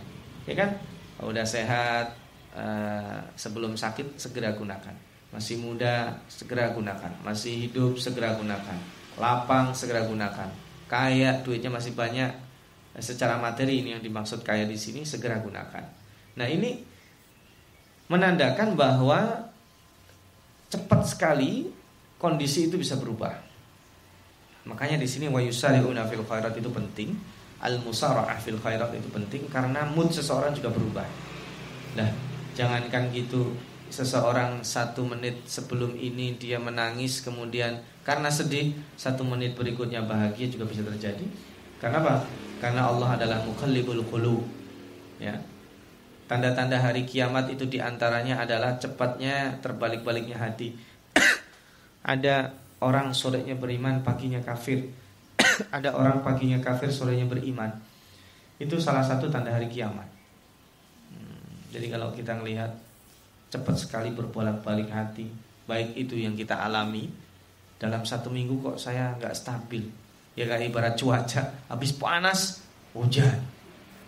Ya 0.47 0.55
kan? 0.55 0.79
Udah 1.23 1.47
sehat 1.47 2.15
uh, 2.55 3.21
sebelum 3.35 3.75
sakit 3.75 4.21
segera 4.21 4.55
gunakan. 4.55 4.95
Masih 5.35 5.59
muda 5.59 6.17
segera 6.31 6.71
gunakan. 6.71 7.13
Masih 7.27 7.69
hidup 7.69 7.99
segera 7.99 8.35
gunakan. 8.39 8.79
Lapang 9.17 9.73
segera 9.73 10.05
gunakan. 10.07 10.49
Kaya 10.87 11.43
duitnya 11.43 11.73
masih 11.73 11.97
banyak. 11.97 12.31
Secara 12.97 13.37
materi 13.37 13.85
ini 13.85 13.93
yang 13.93 14.01
dimaksud 14.01 14.41
kaya 14.41 14.65
di 14.65 14.79
sini 14.79 15.05
segera 15.05 15.37
gunakan. 15.43 15.85
Nah, 16.37 16.47
ini 16.49 16.81
menandakan 18.07 18.79
bahwa 18.79 19.51
cepat 20.71 21.01
sekali 21.07 21.69
kondisi 22.17 22.69
itu 22.69 22.77
bisa 22.81 22.97
berubah. 22.97 23.33
Makanya 24.67 24.99
di 24.99 25.07
sini 25.07 25.31
wa 25.31 25.41
fil 25.41 26.25
khairat 26.27 26.55
itu 26.59 26.71
penting, 26.73 27.15
al 27.63 27.79
musara'ah 27.81 28.37
fil 28.37 28.59
khairat 28.59 28.93
itu 28.93 29.09
penting 29.09 29.47
karena 29.49 29.87
mood 29.87 30.11
seseorang 30.11 30.53
juga 30.53 30.75
berubah. 30.75 31.07
Nah, 31.97 32.11
jangankan 32.53 33.09
gitu 33.15 33.55
seseorang 33.87 34.67
satu 34.67 35.07
menit 35.07 35.47
sebelum 35.47 35.95
ini 35.95 36.35
dia 36.35 36.59
menangis 36.59 37.23
kemudian 37.23 37.79
karena 38.03 38.27
sedih 38.27 38.75
satu 38.99 39.23
menit 39.23 39.55
berikutnya 39.55 40.03
bahagia 40.03 40.51
juga 40.51 40.67
bisa 40.67 40.83
terjadi. 40.83 41.27
Karena 41.79 42.03
apa? 42.03 42.27
Karena 42.59 42.89
Allah 42.89 43.15
adalah 43.21 43.39
mukhallibul 43.45 44.03
qulub. 44.09 44.43
Ya. 45.23 45.37
Tanda-tanda 46.27 46.83
hari 46.83 47.07
kiamat 47.07 47.47
itu 47.55 47.71
di 47.71 47.79
antaranya 47.79 48.43
adalah 48.43 48.75
cepatnya 48.83 49.63
terbalik-baliknya 49.63 50.35
hati. 50.35 50.75
Ada 52.07 52.55
orang 52.87 53.11
sorenya 53.11 53.59
beriman, 53.59 54.07
paginya 54.07 54.39
kafir. 54.39 54.87
Ada 55.77 55.91
orang 55.99 56.23
paginya 56.23 56.63
kafir, 56.63 56.95
sorenya 56.95 57.27
beriman. 57.27 57.75
Itu 58.63 58.79
salah 58.79 59.03
satu 59.03 59.27
tanda 59.27 59.51
hari 59.51 59.67
kiamat. 59.67 60.07
Hmm, 61.11 61.67
jadi 61.75 61.91
kalau 61.99 62.15
kita 62.15 62.39
melihat 62.39 62.71
cepat 63.51 63.77
sekali 63.77 64.15
berbolak-balik 64.15 64.89
hati, 64.95 65.27
baik 65.67 65.99
itu 65.99 66.15
yang 66.15 66.39
kita 66.39 66.63
alami 66.63 67.11
dalam 67.77 68.07
satu 68.07 68.31
minggu 68.31 68.63
kok 68.63 68.79
saya 68.79 69.13
nggak 69.19 69.35
stabil. 69.35 69.83
Ya 70.39 70.47
kayak 70.47 70.71
ibarat 70.71 70.95
cuaca, 70.95 71.43
habis 71.69 71.91
panas 71.97 72.61
hujan, 72.93 73.41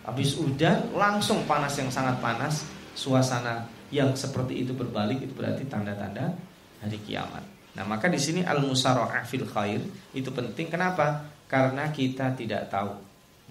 Habis 0.08 0.40
hujan 0.40 0.88
langsung 0.96 1.44
panas 1.44 1.76
yang 1.76 1.92
sangat 1.92 2.16
panas, 2.24 2.64
suasana 2.96 3.68
yang 3.92 4.16
seperti 4.16 4.64
itu 4.64 4.72
berbalik 4.72 5.20
itu 5.20 5.36
berarti 5.36 5.68
tanda-tanda 5.68 6.32
hari 6.80 6.96
kiamat. 7.04 7.57
Nah, 7.78 7.86
maka 7.86 8.10
di 8.10 8.18
sini 8.18 8.42
al-musara'ah 8.42 9.22
fil 9.22 9.46
khair 9.46 9.78
itu 10.10 10.34
penting 10.34 10.66
kenapa? 10.66 11.30
Karena 11.46 11.86
kita 11.94 12.34
tidak 12.34 12.66
tahu. 12.66 12.90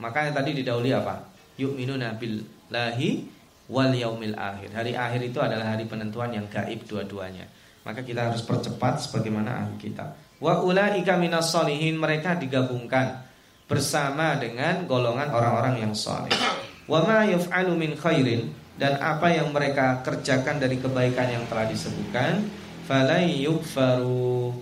Makanya 0.03 0.43
tadi 0.43 0.51
didahului 0.59 0.91
apa? 0.91 1.31
Yu'minuna 1.55 2.19
billahi 2.19 3.23
wal 3.71 3.95
yaumil 3.95 4.35
akhir. 4.35 4.75
Hari 4.75 4.99
akhir 4.99 5.31
itu 5.31 5.39
adalah 5.39 5.71
hari 5.71 5.87
penentuan 5.87 6.35
yang 6.35 6.43
gaib 6.51 6.83
dua-duanya. 6.83 7.47
Maka 7.87 8.03
kita 8.03 8.27
harus 8.27 8.43
percepat 8.43 8.99
sebagaimana 9.07 9.63
ahli 9.63 9.79
kita. 9.79 10.11
Wa 10.43 10.59
ulaika 10.59 11.15
minas 11.15 11.47
solihin 11.47 11.95
mereka 11.95 12.35
digabungkan 12.35 13.23
bersama 13.63 14.35
dengan 14.35 14.83
golongan 14.83 15.31
orang-orang 15.31 15.87
yang 15.87 15.93
soleh. 15.95 16.35
Wa 16.83 16.99
ma 17.07 17.23
yaf'alu 17.23 17.79
min 17.79 17.95
khairin 17.95 18.51
dan 18.75 18.99
apa 18.99 19.31
yang 19.31 19.55
mereka 19.55 20.03
kerjakan 20.03 20.59
dari 20.59 20.77
kebaikan 20.77 21.31
yang 21.31 21.43
telah 21.47 21.65
disebutkan, 21.65 22.45
falai 22.87 23.43
yukfaru 23.43 24.55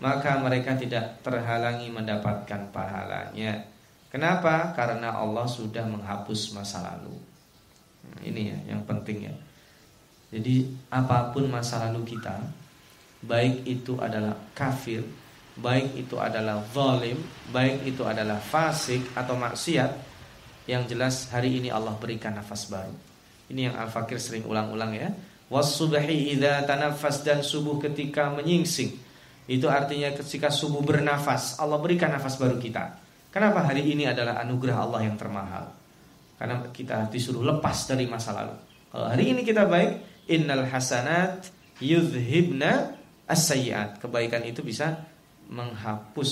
maka 0.00 0.36
mereka 0.40 0.76
tidak 0.76 1.20
terhalangi 1.24 1.88
mendapatkan 1.92 2.68
pahalanya. 2.72 3.64
Kenapa? 4.08 4.72
Karena 4.72 5.16
Allah 5.16 5.44
sudah 5.44 5.84
menghapus 5.84 6.56
masa 6.56 6.80
lalu. 6.84 7.16
Nah, 8.08 8.20
ini 8.24 8.52
ya 8.52 8.76
yang 8.76 8.82
penting 8.84 9.28
ya. 9.28 9.34
Jadi 10.32 10.68
apa 10.88 11.32
pun 11.32 11.48
masa 11.52 11.84
lalu 11.88 12.16
kita, 12.16 12.36
baik 13.24 13.66
itu 13.68 13.98
adalah 14.00 14.32
kafir 14.56 15.04
baik 15.60 16.06
itu 16.06 16.16
adalah 16.16 16.64
zalim, 16.72 17.20
baik 17.52 17.84
itu 17.84 18.02
adalah 18.06 18.40
fasik 18.40 19.12
atau 19.12 19.36
maksiat, 19.36 19.92
yang 20.66 20.88
jelas 20.88 21.28
hari 21.28 21.60
ini 21.60 21.68
Allah 21.68 21.94
berikan 22.00 22.34
nafas 22.34 22.70
baru. 22.70 22.94
Ini 23.50 23.70
yang 23.70 23.76
Al-Fakir 23.76 24.22
sering 24.22 24.46
ulang-ulang 24.46 24.94
ya. 24.94 25.10
Wasubhi 25.50 26.30
idza 26.30 26.62
tanaffas 26.62 27.26
dan 27.26 27.42
subuh 27.42 27.82
ketika 27.82 28.30
menyingsing. 28.30 28.94
Itu 29.50 29.66
artinya 29.66 30.14
ketika 30.14 30.46
subuh 30.46 30.78
bernafas, 30.78 31.58
Allah 31.58 31.74
berikan 31.82 32.14
nafas 32.14 32.38
baru 32.38 32.54
kita. 32.54 33.02
Kenapa 33.34 33.66
hari 33.66 33.82
ini 33.82 34.06
adalah 34.06 34.38
anugerah 34.46 34.78
Allah 34.78 35.10
yang 35.10 35.18
termahal? 35.18 35.74
Karena 36.38 36.70
kita 36.70 37.10
disuruh 37.10 37.42
lepas 37.42 37.90
dari 37.90 38.06
masa 38.06 38.30
lalu. 38.30 38.54
Kalau 38.94 39.06
hari 39.10 39.34
ini 39.34 39.42
kita 39.42 39.66
baik, 39.66 39.90
innal 40.30 40.70
hasanat 40.70 41.50
yudhibna 41.82 42.94
as 43.26 43.50
Kebaikan 44.02 44.42
itu 44.46 44.62
bisa 44.62 45.02
menghapus, 45.50 46.30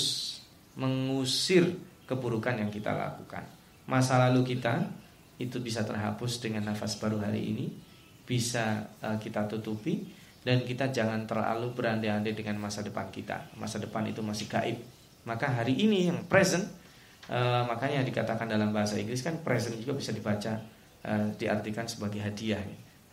mengusir 0.78 1.74
keburukan 2.06 2.54
yang 2.54 2.70
kita 2.70 2.94
lakukan. 2.94 3.46
Masa 3.86 4.18
lalu 4.30 4.54
kita 4.54 4.86
itu 5.38 5.58
bisa 5.62 5.82
terhapus 5.86 6.42
dengan 6.42 6.70
nafas 6.70 6.98
baru 6.98 7.22
hari 7.22 7.50
ini, 7.50 7.66
bisa 8.28 8.84
uh, 9.00 9.16
kita 9.16 9.48
tutupi 9.48 10.04
dan 10.44 10.60
kita 10.68 10.92
jangan 10.92 11.24
terlalu 11.24 11.72
berandai-andai 11.72 12.36
dengan 12.36 12.60
masa 12.60 12.84
depan 12.84 13.08
kita. 13.08 13.56
Masa 13.56 13.80
depan 13.80 14.04
itu 14.04 14.20
masih 14.20 14.44
gaib. 14.52 14.76
Maka 15.24 15.48
hari 15.48 15.80
ini 15.80 16.12
yang 16.12 16.28
present 16.28 16.68
uh, 17.32 17.64
makanya 17.64 18.04
dikatakan 18.04 18.44
dalam 18.44 18.68
bahasa 18.68 19.00
Inggris 19.00 19.24
kan 19.24 19.40
present 19.40 19.80
juga 19.80 19.96
bisa 19.96 20.12
dibaca 20.12 20.60
uh, 21.08 21.32
diartikan 21.40 21.88
sebagai 21.88 22.20
hadiah. 22.20 22.60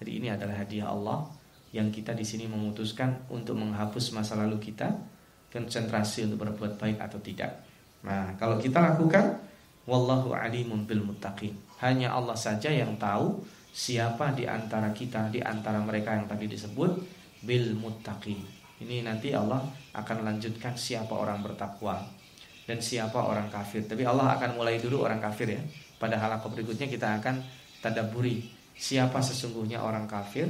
Hari 0.04 0.12
ini 0.20 0.28
adalah 0.28 0.60
hadiah 0.60 0.92
Allah 0.92 1.24
yang 1.72 1.88
kita 1.96 2.12
di 2.12 2.28
sini 2.28 2.52
memutuskan 2.52 3.32
untuk 3.32 3.56
menghapus 3.56 4.12
masa 4.12 4.36
lalu 4.36 4.60
kita 4.60 4.92
konsentrasi 5.48 6.28
untuk 6.28 6.44
berbuat 6.44 6.76
baik 6.76 7.00
atau 7.00 7.20
tidak. 7.24 7.64
Nah, 8.04 8.36
kalau 8.36 8.60
kita 8.60 8.84
lakukan 8.84 9.40
wallahu 9.88 10.36
alimun 10.36 10.84
bil 10.84 11.00
muttaqin. 11.00 11.56
Hanya 11.80 12.12
Allah 12.12 12.36
saja 12.36 12.68
yang 12.68 13.00
tahu 13.00 13.40
siapa 13.76 14.32
di 14.32 14.48
antara 14.48 14.96
kita 14.96 15.28
di 15.28 15.44
antara 15.44 15.84
mereka 15.84 16.16
yang 16.16 16.32
tadi 16.32 16.48
disebut 16.48 16.92
bil 17.44 17.76
muttaqin. 17.76 18.40
Ini 18.80 19.04
nanti 19.04 19.36
Allah 19.36 19.60
akan 19.92 20.24
lanjutkan 20.24 20.80
siapa 20.80 21.12
orang 21.12 21.44
bertakwa 21.44 22.00
dan 22.64 22.80
siapa 22.80 23.20
orang 23.20 23.52
kafir. 23.52 23.84
Tapi 23.84 24.08
Allah 24.08 24.40
akan 24.40 24.56
mulai 24.56 24.80
dulu 24.80 25.04
orang 25.04 25.20
kafir 25.20 25.60
ya. 25.60 25.62
Pada 26.00 26.16
halakoh 26.16 26.56
berikutnya 26.56 26.88
kita 26.88 27.20
akan 27.20 27.44
tadaburi 27.84 28.48
siapa 28.76 29.20
sesungguhnya 29.20 29.84
orang 29.84 30.08
kafir 30.08 30.48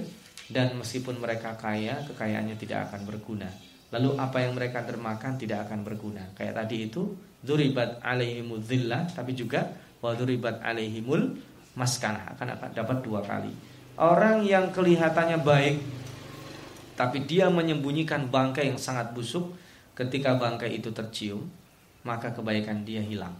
dan 0.49 0.77
meskipun 0.77 1.17
mereka 1.17 1.57
kaya, 1.57 2.05
kekayaannya 2.05 2.57
tidak 2.61 2.89
akan 2.89 3.09
berguna. 3.09 3.49
Lalu 3.93 4.17
apa 4.21 4.37
yang 4.41 4.53
mereka 4.57 4.85
dermakan 4.85 5.37
tidak 5.37 5.69
akan 5.69 5.81
berguna. 5.81 6.33
Kayak 6.37 6.65
tadi 6.65 6.89
itu 6.89 7.13
duribat 7.41 8.01
alaihimul 8.01 8.61
zillah 8.61 9.09
tapi 9.13 9.37
juga 9.37 9.69
wa 10.01 10.13
duribat 10.17 10.61
alaihimul 10.65 11.37
maskanah 11.75 12.33
akan 12.35 12.55
akan 12.59 12.69
dapat 12.73 12.97
dua 13.03 13.21
kali. 13.21 13.51
Orang 13.95 14.43
yang 14.43 14.71
kelihatannya 14.71 15.39
baik 15.39 15.75
tapi 16.95 17.27
dia 17.27 17.51
menyembunyikan 17.51 18.31
bangkai 18.31 18.71
yang 18.71 18.79
sangat 18.79 19.11
busuk 19.11 19.55
ketika 19.95 20.39
bangkai 20.39 20.79
itu 20.79 20.91
tercium 20.95 21.43
maka 22.07 22.31
kebaikan 22.31 22.87
dia 22.87 23.03
hilang. 23.03 23.35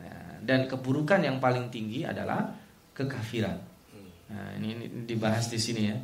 Nah, 0.00 0.40
dan 0.44 0.64
keburukan 0.64 1.20
yang 1.20 1.36
paling 1.36 1.68
tinggi 1.68 2.06
adalah 2.06 2.48
kekafiran. 2.96 3.58
Nah, 4.28 4.48
ini, 4.60 4.76
ini 4.76 5.04
dibahas 5.08 5.48
di 5.52 5.58
sini 5.60 5.82
ya. 5.88 5.96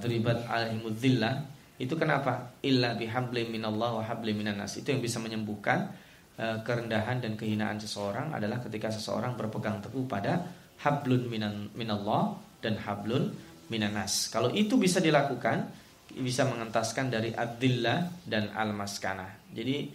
Duribat 0.00 0.48
alaihimul 0.48 0.96
zillah 0.96 1.52
itu 1.82 1.98
kenapa? 1.98 2.54
Illa 2.62 2.94
bihablim 2.94 3.50
minallah 3.50 3.98
wa 3.98 4.02
hablim 4.06 4.38
minan 4.38 4.62
nas. 4.62 4.78
Itu 4.78 4.94
yang 4.94 5.02
bisa 5.02 5.18
menyembuhkan 5.18 5.90
uh, 6.38 6.62
kerendahan 6.62 7.18
dan 7.18 7.34
kehinaan 7.34 7.82
seseorang 7.82 8.30
adalah 8.30 8.62
ketika 8.62 8.86
seseorang 8.94 9.34
berpegang 9.34 9.82
teguh 9.82 10.06
pada 10.06 10.46
hablun 10.82 11.30
minan 11.30 11.70
minallah 11.78 12.36
dan 12.60 12.78
hablun 12.82 13.32
minan 13.72 13.96
nas. 13.96 14.28
Kalau 14.28 14.52
itu 14.52 14.76
bisa 14.76 15.00
dilakukan, 15.00 15.70
bisa 16.12 16.44
mengentaskan 16.44 17.08
dari 17.08 17.32
adillah 17.32 18.22
dan 18.28 18.52
al-maskanah. 18.52 19.48
Jadi 19.54 19.88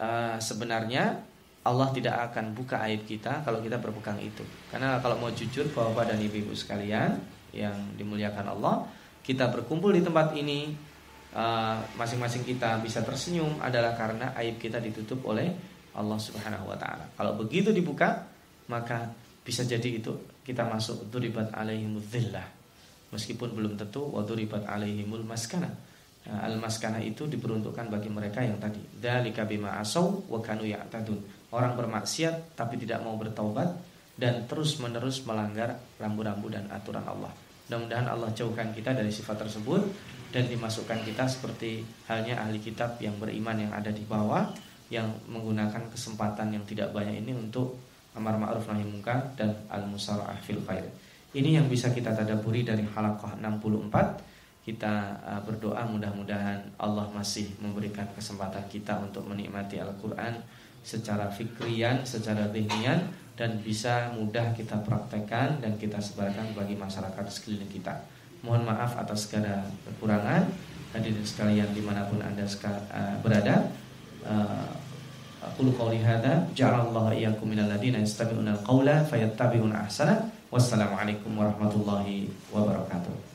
uh, 0.00 0.36
sebenarnya 0.40 1.20
Allah 1.60 1.88
tidak 1.92 2.32
akan 2.32 2.56
buka 2.56 2.80
aib 2.88 3.04
kita 3.04 3.44
kalau 3.44 3.60
kita 3.60 3.76
berpegang 3.76 4.18
itu. 4.18 4.42
Karena 4.72 4.98
kalau 5.04 5.20
mau 5.20 5.30
jujur 5.30 5.68
Bapak 5.70 6.10
dan 6.10 6.18
Ibu-ibu 6.18 6.56
sekalian 6.56 7.20
yang 7.52 7.76
dimuliakan 7.94 8.56
Allah, 8.56 8.88
kita 9.20 9.52
berkumpul 9.52 9.92
di 9.92 10.02
tempat 10.02 10.32
ini 10.34 10.90
Eh, 11.30 11.78
masing-masing 11.94 12.42
uh, 12.42 12.46
kita 12.50 12.70
bisa 12.82 13.06
tersenyum 13.06 13.62
adalah 13.62 13.94
karena 13.94 14.34
aib 14.42 14.58
kita 14.58 14.82
ditutup 14.82 15.30
oleh 15.30 15.54
Allah 15.94 16.18
Subhanahu 16.18 16.66
wa 16.66 16.74
taala. 16.74 17.06
Kalau 17.14 17.38
begitu 17.38 17.70
dibuka, 17.70 18.26
maka 18.66 19.14
bisa 19.50 19.66
jadi 19.66 19.98
itu 19.98 20.14
kita 20.46 20.62
masuk 20.62 21.10
duribat 21.10 21.50
alaihimul 21.50 22.06
dhillah. 22.06 22.46
Meskipun 23.10 23.50
belum 23.50 23.74
tentu 23.74 24.06
wa 24.06 24.22
duribat 24.22 24.62
alaihimul 24.62 25.26
maskana. 25.26 25.66
Uh, 26.22 26.38
al 26.38 26.54
maskana 26.62 27.02
itu 27.02 27.26
diperuntukkan 27.26 27.90
bagi 27.90 28.06
mereka 28.06 28.46
yang 28.46 28.62
tadi. 28.62 28.78
Dzalika 29.02 29.50
bima 29.50 29.82
asau 29.82 30.22
wa 30.30 30.38
kanu 30.38 30.62
ya'tadun. 30.70 31.18
Orang 31.50 31.74
bermaksiat 31.74 32.54
tapi 32.54 32.78
tidak 32.78 33.02
mau 33.02 33.18
bertaubat 33.18 33.74
dan 34.14 34.46
terus-menerus 34.46 35.26
melanggar 35.26 35.74
rambu-rambu 35.98 36.46
dan 36.46 36.70
aturan 36.70 37.02
Allah. 37.02 37.34
Mudah-mudahan 37.66 38.06
Allah 38.06 38.30
jauhkan 38.30 38.70
kita 38.70 38.94
dari 38.94 39.10
sifat 39.10 39.42
tersebut 39.42 39.82
dan 40.30 40.46
dimasukkan 40.46 41.02
kita 41.02 41.26
seperti 41.26 41.82
halnya 42.06 42.38
ahli 42.38 42.62
kitab 42.62 43.02
yang 43.02 43.18
beriman 43.18 43.66
yang 43.66 43.72
ada 43.74 43.90
di 43.90 44.06
bawah 44.06 44.46
yang 44.94 45.10
menggunakan 45.26 45.90
kesempatan 45.90 46.54
yang 46.54 46.62
tidak 46.66 46.94
banyak 46.94 47.18
ini 47.26 47.34
untuk 47.34 47.89
amar 48.14 48.34
ma'ruf 48.36 48.66
nahi 48.66 48.82
munkar 48.82 49.34
dan 49.38 49.54
al 49.70 49.86
musalaah 49.86 50.36
fil 50.42 50.60
khair. 50.66 50.86
Ini 51.30 51.62
yang 51.62 51.66
bisa 51.70 51.94
kita 51.94 52.10
tadaburi 52.10 52.66
dari 52.66 52.82
halaqah 52.82 53.38
64. 53.38 54.66
Kita 54.66 54.92
uh, 55.22 55.40
berdoa 55.46 55.86
mudah-mudahan 55.86 56.58
Allah 56.76 57.06
masih 57.14 57.48
memberikan 57.62 58.04
kesempatan 58.12 58.66
kita 58.68 58.98
untuk 58.98 59.24
menikmati 59.24 59.80
Al-Qur'an 59.80 60.36
secara 60.84 61.30
fikrian, 61.30 62.04
secara 62.04 62.50
zihnian 62.52 63.08
dan 63.38 63.56
bisa 63.64 64.12
mudah 64.12 64.52
kita 64.52 64.84
praktekkan 64.84 65.64
dan 65.64 65.72
kita 65.80 65.96
sebarkan 65.96 66.52
bagi 66.52 66.76
masyarakat 66.76 67.24
sekeliling 67.30 67.72
kita. 67.72 67.94
Mohon 68.44 68.74
maaf 68.74 69.00
atas 69.00 69.28
segala 69.28 69.64
kekurangan 69.88 70.44
hadirin 70.92 71.24
sekalian 71.24 71.70
di 71.72 71.80
mana 71.80 72.04
pun 72.04 72.20
anda 72.20 72.44
أقول 75.40 75.66
قولي 75.78 76.00
هذا. 76.04 76.48
جعل 76.56 76.88
الله 76.88 77.04
إياكم 77.10 77.46
من 77.48 77.58
الذين 77.58 77.94
يستمعون 77.94 78.48
القول 78.48 78.88
فيتبعون 79.10 79.72
أحسنه. 79.72 80.16
والسلام 80.52 80.94
عليكم 80.94 81.30
ورحمة 81.38 81.72
الله 81.72 82.06
وبركاته. 82.54 83.29